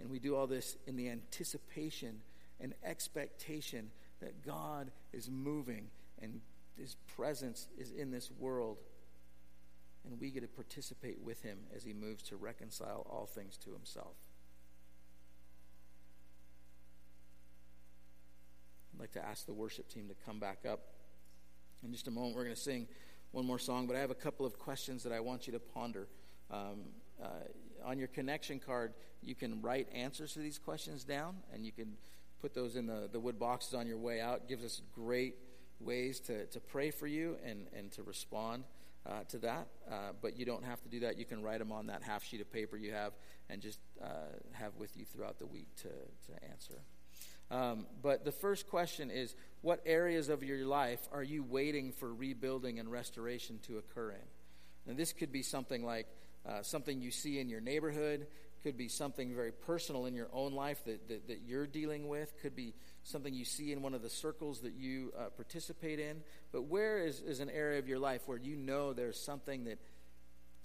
And 0.01 0.11
we 0.11 0.19
do 0.19 0.35
all 0.37 0.47
this 0.47 0.77
in 0.87 0.97
the 0.97 1.11
anticipation 1.11 2.21
and 2.61 2.75
expectation 2.85 3.91
that 4.21 4.45
God 4.45 4.91
is 5.13 5.31
moving 5.31 5.91
and 6.21 6.41
His 6.77 6.97
presence 7.17 7.69
is 7.79 7.93
in 7.93 8.11
this 8.11 8.31
world. 8.39 8.79
And 10.05 10.21
we 10.21 10.31
get 10.31 10.43
to 10.43 10.49
participate 10.49 11.21
with 11.23 11.43
Him 11.43 11.59
as 11.75 11.85
He 11.85 11.93
moves 11.93 12.23
to 12.25 12.37
reconcile 12.37 13.07
all 13.09 13.27
things 13.27 13.57
to 13.59 13.73
Himself. 13.73 14.17
I'd 18.95 19.01
like 19.01 19.13
to 19.13 19.25
ask 19.25 19.47
the 19.47 19.55
worship 19.55 19.89
team 19.89 20.09
to 20.09 20.15
come 20.27 20.39
back 20.39 20.59
up. 20.69 20.81
In 21.83 21.93
just 21.93 22.07
a 22.07 22.11
moment, 22.11 22.37
we're 22.37 22.45
going 22.45 22.55
to 22.55 22.61
sing 22.61 22.87
one 23.33 23.45
more 23.45 23.59
song, 23.59 23.87
but 23.87 23.97
I 23.97 23.99
have 23.99 24.11
a 24.11 24.15
couple 24.15 24.47
of 24.47 24.59
questions 24.59 25.03
that 25.03 25.13
I 25.13 25.21
want 25.21 25.47
you 25.47 25.53
to 25.55 25.59
ponder. 25.59 26.07
Um, 26.51 26.83
uh, 27.23 27.27
on 27.85 27.99
your 27.99 28.09
connection 28.09 28.61
card, 28.61 28.95
you 29.23 29.35
can 29.35 29.61
write 29.61 29.89
answers 29.93 30.35
to 30.35 30.39
these 30.39 30.59
questions 30.59 31.03
down, 31.03 31.37
and 31.53 31.67
you 31.67 31.73
can 31.73 31.97
put 32.41 32.55
those 32.55 32.77
in 32.77 32.87
the, 32.87 33.09
the 33.11 33.19
wood 33.19 33.39
boxes 33.39 33.75
on 33.75 33.87
your 33.87 33.99
way 33.99 34.21
out. 34.21 34.43
It 34.45 34.49
gives 34.49 34.65
us 34.65 34.83
great 34.95 35.35
ways 35.81 36.21
to, 36.21 36.47
to 36.47 36.61
pray 36.61 36.91
for 36.91 37.07
you 37.07 37.37
and, 37.45 37.67
and 37.77 37.91
to 37.93 38.03
respond 38.03 38.65
uh, 39.07 39.25
to 39.29 39.39
that. 39.39 39.69
Uh, 39.91 40.13
but 40.21 40.39
you 40.39 40.45
don't 40.45 40.65
have 40.65 40.83
to 40.83 40.89
do 40.89 41.01
that. 41.01 41.19
You 41.19 41.25
can 41.25 41.43
write 41.43 41.59
them 41.59 41.73
on 41.73 41.87
that 41.87 42.03
half 42.03 42.25
sheet 42.25 42.41
of 42.41 42.53
paper 42.53 42.77
you 42.77 42.93
have 42.93 43.13
and 43.51 43.61
just 43.61 43.81
uh, 44.03 44.07
have 44.53 44.75
with 44.77 44.97
you 44.97 45.05
throughout 45.05 45.39
the 45.39 45.47
week 45.47 45.69
to, 45.77 45.89
to 45.89 46.45
answer. 46.51 46.81
Um, 47.51 47.87
but 48.03 48.25
the 48.25 48.33
first 48.33 48.69
question 48.69 49.11
is 49.11 49.35
what 49.61 49.81
areas 49.85 50.29
of 50.29 50.43
your 50.43 50.67
life 50.67 51.01
are 51.13 51.23
you 51.23 51.43
waiting 51.43 51.93
for 51.93 52.13
rebuilding 52.13 52.79
and 52.79 52.91
restoration 52.91 53.59
to 53.67 53.79
occur 53.79 54.13
in? 54.13 54.91
And 54.91 54.99
this 54.99 55.13
could 55.13 55.33
be 55.33 55.43
something 55.43 55.85
like 55.85 56.07
uh, 56.47 56.63
something 56.63 57.01
you 57.01 57.11
see 57.11 57.39
in 57.39 57.49
your 57.49 57.61
neighborhood, 57.61 58.27
could 58.65 58.77
be 58.79 58.89
something 58.89 59.35
very 59.35 59.53
personal 59.53 60.07
in 60.07 60.15
your 60.15 60.29
own 60.33 60.55
life 60.55 60.83
that, 60.87 61.07
that, 61.07 61.29
that, 61.29 61.43
you're 61.47 61.67
dealing 61.67 62.09
with, 62.09 62.33
could 62.41 62.57
be 62.57 62.73
something 63.03 63.35
you 63.35 63.45
see 63.45 63.73
in 63.73 63.83
one 63.83 63.93
of 63.93 64.01
the 64.01 64.09
circles 64.09 64.61
that 64.61 64.73
you 64.73 65.13
uh, 65.19 65.25
participate 65.37 66.01
in. 66.01 66.23
But 66.51 66.63
where 66.63 66.99
is, 66.99 67.21
is 67.21 67.41
an 67.41 67.51
area 67.51 67.79
of 67.79 67.87
your 67.87 67.99
life 67.99 68.23
where 68.25 68.39
you 68.39 68.57
know 68.57 68.95
there's 68.95 69.21
something 69.21 69.65
that 69.65 69.79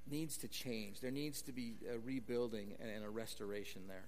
needs 0.10 0.38
to 0.38 0.48
change? 0.48 1.02
There 1.02 1.12
needs 1.12 1.42
to 1.42 1.52
be 1.52 1.76
a 1.94 2.00
rebuilding 2.00 2.76
and, 2.80 2.90
and 2.90 3.04
a 3.04 3.10
restoration 3.10 3.82
there. 3.90 4.06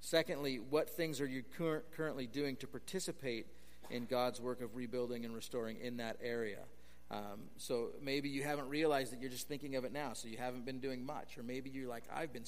Secondly, 0.00 0.58
what 0.58 0.90
things 0.90 1.20
are 1.20 1.26
you 1.26 1.44
cur- 1.56 1.84
currently 1.96 2.26
doing 2.26 2.56
to 2.56 2.66
participate 2.66 3.46
in 3.88 4.06
God's 4.06 4.40
work 4.40 4.60
of 4.60 4.74
rebuilding 4.74 5.24
and 5.24 5.32
restoring 5.32 5.78
in 5.80 5.98
that 5.98 6.16
area? 6.20 6.64
Um, 7.14 7.42
so 7.58 7.90
maybe 8.02 8.28
you 8.28 8.42
haven't 8.42 8.68
realized 8.68 9.12
that 9.12 9.20
you're 9.20 9.30
just 9.30 9.46
thinking 9.46 9.76
of 9.76 9.84
it 9.84 9.92
now, 9.92 10.14
so 10.14 10.26
you 10.26 10.36
haven't 10.36 10.64
been 10.64 10.80
doing 10.80 11.06
much. 11.06 11.38
Or 11.38 11.44
maybe 11.44 11.70
you're 11.70 11.88
like, 11.88 12.02
I've 12.12 12.32
been 12.32 12.44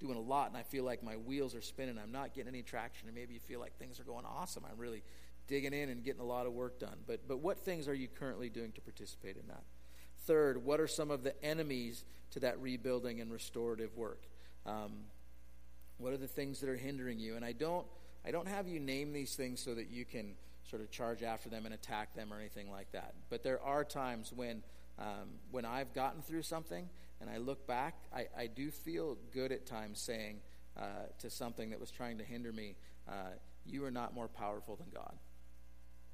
doing 0.00 0.16
a 0.16 0.20
lot 0.20 0.48
and 0.48 0.56
I 0.56 0.62
feel 0.62 0.84
like 0.84 1.02
my 1.02 1.16
wheels 1.16 1.54
are 1.54 1.62
spinning. 1.62 1.96
I'm 1.98 2.12
not 2.12 2.34
getting 2.34 2.48
any 2.48 2.62
traction. 2.62 3.08
Or 3.08 3.12
maybe 3.12 3.32
you 3.32 3.40
feel 3.40 3.60
like 3.60 3.78
things 3.78 3.98
are 3.98 4.04
going 4.04 4.26
awesome. 4.26 4.64
I'm 4.70 4.78
really 4.78 5.02
digging 5.48 5.72
in 5.72 5.88
and 5.88 6.04
getting 6.04 6.20
a 6.20 6.26
lot 6.26 6.46
of 6.46 6.52
work 6.52 6.78
done. 6.78 6.98
But, 7.06 7.26
but 7.26 7.38
what 7.38 7.58
things 7.58 7.88
are 7.88 7.94
you 7.94 8.08
currently 8.08 8.50
doing 8.50 8.72
to 8.72 8.80
participate 8.82 9.36
in 9.36 9.46
that? 9.48 9.64
Third, 10.26 10.62
what 10.62 10.78
are 10.78 10.86
some 10.86 11.10
of 11.10 11.22
the 11.22 11.34
enemies 11.42 12.04
to 12.32 12.40
that 12.40 12.60
rebuilding 12.60 13.20
and 13.20 13.32
restorative 13.32 13.96
work? 13.96 14.22
Um, 14.66 15.04
What 15.98 16.12
are 16.12 16.18
the 16.18 16.28
things 16.28 16.60
that 16.60 16.68
are 16.68 16.76
hindering 16.76 17.18
you? 17.18 17.36
And 17.36 17.44
I 17.44 17.52
don't, 17.52 17.86
I 18.26 18.30
don't 18.30 18.48
have 18.48 18.68
you 18.68 18.80
name 18.80 19.12
these 19.12 19.36
things 19.36 19.60
so 19.60 19.74
that 19.74 19.88
you 19.90 20.04
can 20.04 20.34
sort 20.70 20.82
of 20.82 20.90
charge 20.90 21.22
after 21.22 21.48
them 21.48 21.64
and 21.66 21.74
attack 21.74 22.14
them 22.14 22.32
or 22.32 22.38
anything 22.38 22.70
like 22.70 22.90
that. 22.92 23.14
But 23.30 23.42
there 23.42 23.60
are 23.62 23.84
times 23.84 24.32
when, 24.32 24.62
um, 24.98 25.38
when 25.50 25.64
I've 25.64 25.92
gotten 25.92 26.22
through 26.22 26.42
something 26.42 26.88
and 27.20 27.28
I 27.28 27.38
look 27.38 27.66
back, 27.66 27.94
I, 28.14 28.26
I 28.36 28.46
do 28.46 28.70
feel 28.70 29.16
good 29.32 29.52
at 29.52 29.66
times 29.66 30.00
saying 30.00 30.40
uh, 30.76 31.06
to 31.20 31.30
something 31.30 31.70
that 31.70 31.80
was 31.80 31.90
trying 31.90 32.18
to 32.18 32.24
hinder 32.24 32.52
me, 32.52 32.76
uh, 33.08 33.32
You 33.64 33.84
are 33.84 33.90
not 33.90 34.14
more 34.14 34.28
powerful 34.28 34.76
than 34.76 34.88
God. 34.92 35.14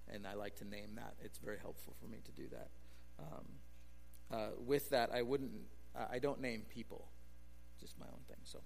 And 0.08 0.26
I 0.26 0.34
like 0.34 0.56
to 0.56 0.64
name 0.64 0.96
that. 0.96 1.14
It's 1.22 1.38
very 1.38 1.58
helpful 1.58 1.94
for 2.00 2.06
me 2.06 2.18
to 2.24 2.32
do 2.32 2.48
that. 2.50 2.68
Um, 3.18 3.44
uh, 4.30 4.48
with 4.66 4.88
that, 4.90 5.10
I 5.12 5.22
wouldn't, 5.22 5.52
I 5.94 6.18
don't 6.18 6.40
name 6.40 6.62
people, 6.68 7.08
just 7.80 7.98
my 7.98 8.06
own 8.06 8.20
thing. 8.28 8.38
So, 8.44 8.60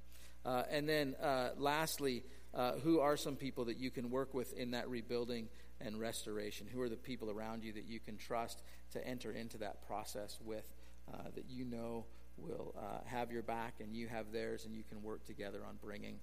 uh, 0.44 0.64
and 0.70 0.88
then 0.88 1.14
uh, 1.22 1.50
lastly, 1.56 2.24
uh, 2.54 2.72
who 2.82 3.00
are 3.00 3.16
some 3.16 3.36
people 3.36 3.66
that 3.66 3.78
you 3.78 3.90
can 3.90 4.10
work 4.10 4.34
with 4.34 4.52
in 4.54 4.72
that 4.72 4.88
rebuilding 4.88 5.48
and 5.84 6.00
restoration? 6.00 6.66
Who 6.72 6.80
are 6.80 6.88
the 6.88 6.96
people 6.96 7.30
around 7.30 7.64
you 7.64 7.72
that 7.72 7.84
you 7.84 8.00
can 8.00 8.16
trust 8.16 8.62
to 8.92 9.06
enter 9.06 9.32
into 9.32 9.58
that 9.58 9.86
process 9.86 10.38
with, 10.44 10.68
uh, 11.12 11.28
that 11.34 11.44
you 11.48 11.64
know 11.64 12.06
will 12.36 12.74
uh, 12.78 13.06
have 13.06 13.30
your 13.30 13.42
back 13.42 13.74
and 13.80 13.94
you 13.94 14.08
have 14.08 14.32
theirs, 14.32 14.64
and 14.64 14.74
you 14.74 14.84
can 14.88 15.02
work 15.02 15.24
together 15.26 15.60
on 15.66 15.76
bringing 15.82 16.18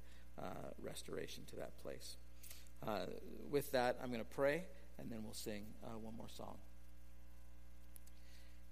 restoration 0.81 1.43
to 1.49 1.57
that 1.57 1.77
place? 1.79 2.15
with 3.51 3.69
that, 3.71 3.97
I'm 4.01 4.07
going 4.07 4.23
to 4.23 4.35
pray, 4.35 4.63
and 4.97 5.11
then 5.11 5.19
we'll 5.23 5.33
sing 5.33 5.65
one 6.01 6.15
more 6.15 6.29
song. 6.29 6.55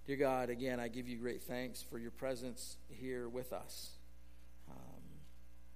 Dear 0.07 0.15
God, 0.15 0.49
again, 0.49 0.79
I 0.79 0.87
give 0.87 1.09
you 1.09 1.17
great 1.17 1.43
thanks 1.43 1.81
for 1.81 1.99
your 1.99 2.11
presence 2.11 2.77
here 2.87 3.27
with 3.27 3.51
us. 3.51 3.89
Um, 4.71 5.01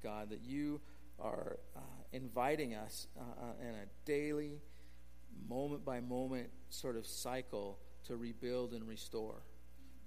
God, 0.01 0.29
that 0.29 0.39
you 0.41 0.79
are 1.19 1.57
uh, 1.75 1.79
inviting 2.13 2.73
us 2.73 3.07
uh, 3.17 3.21
uh, 3.21 3.67
in 3.67 3.75
a 3.75 3.85
daily, 4.05 4.61
moment 5.49 5.83
by 5.85 5.99
moment 5.99 6.49
sort 6.69 6.95
of 6.95 7.05
cycle 7.05 7.79
to 8.05 8.15
rebuild 8.15 8.73
and 8.73 8.87
restore. 8.87 9.41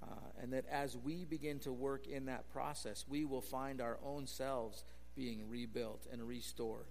Uh, 0.02 0.06
and 0.42 0.52
that 0.52 0.66
as 0.70 0.96
we 0.96 1.24
begin 1.24 1.58
to 1.60 1.72
work 1.72 2.06
in 2.06 2.26
that 2.26 2.50
process, 2.52 3.04
we 3.08 3.24
will 3.24 3.40
find 3.40 3.80
our 3.80 3.98
own 4.04 4.26
selves 4.26 4.84
being 5.16 5.48
rebuilt 5.48 6.06
and 6.12 6.26
restored. 6.26 6.86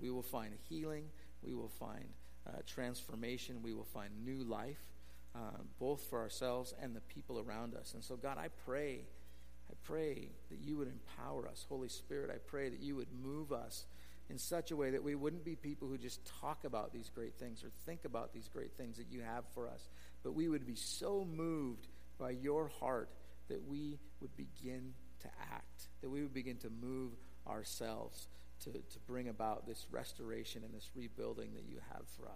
We 0.00 0.10
will 0.10 0.22
find 0.22 0.54
healing, 0.68 1.06
we 1.42 1.54
will 1.54 1.68
find 1.68 2.04
uh, 2.46 2.58
transformation, 2.66 3.62
we 3.62 3.72
will 3.72 3.84
find 3.84 4.10
new 4.24 4.42
life 4.42 4.82
uh, 5.34 5.38
both 5.78 6.02
for 6.10 6.20
ourselves 6.20 6.74
and 6.80 6.94
the 6.94 7.00
people 7.02 7.38
around 7.40 7.74
us. 7.74 7.94
And 7.94 8.04
so, 8.04 8.16
God, 8.16 8.38
I 8.38 8.48
pray, 8.66 9.00
I 9.70 9.74
pray 9.82 10.28
that 10.50 10.58
you 10.60 10.76
would 10.76 10.88
empower 10.88 11.48
us. 11.48 11.64
Holy 11.68 11.88
Spirit, 11.88 12.30
I 12.30 12.38
pray 12.38 12.68
that 12.68 12.80
you 12.80 12.96
would 12.96 13.12
move 13.22 13.52
us 13.52 13.86
in 14.32 14.38
such 14.38 14.70
a 14.70 14.76
way 14.76 14.90
that 14.90 15.04
we 15.04 15.14
wouldn't 15.14 15.44
be 15.44 15.54
people 15.54 15.86
who 15.86 15.98
just 15.98 16.18
talk 16.40 16.64
about 16.64 16.90
these 16.90 17.10
great 17.14 17.34
things 17.34 17.62
or 17.62 17.68
think 17.84 18.06
about 18.06 18.32
these 18.32 18.48
great 18.48 18.72
things 18.78 18.96
that 18.96 19.08
you 19.10 19.20
have 19.20 19.44
for 19.54 19.68
us, 19.68 19.90
but 20.24 20.32
we 20.32 20.48
would 20.48 20.66
be 20.66 20.74
so 20.74 21.28
moved 21.36 21.86
by 22.18 22.30
your 22.30 22.68
heart 22.80 23.10
that 23.48 23.62
we 23.68 23.98
would 24.22 24.34
begin 24.34 24.94
to 25.20 25.28
act, 25.52 25.88
that 26.00 26.08
we 26.08 26.22
would 26.22 26.32
begin 26.32 26.56
to 26.56 26.70
move 26.70 27.12
ourselves 27.46 28.26
to, 28.64 28.70
to 28.72 28.98
bring 29.06 29.28
about 29.28 29.66
this 29.66 29.86
restoration 29.90 30.62
and 30.64 30.72
this 30.72 30.88
rebuilding 30.94 31.52
that 31.52 31.64
you 31.68 31.76
have 31.92 32.08
for 32.16 32.26
us. 32.26 32.32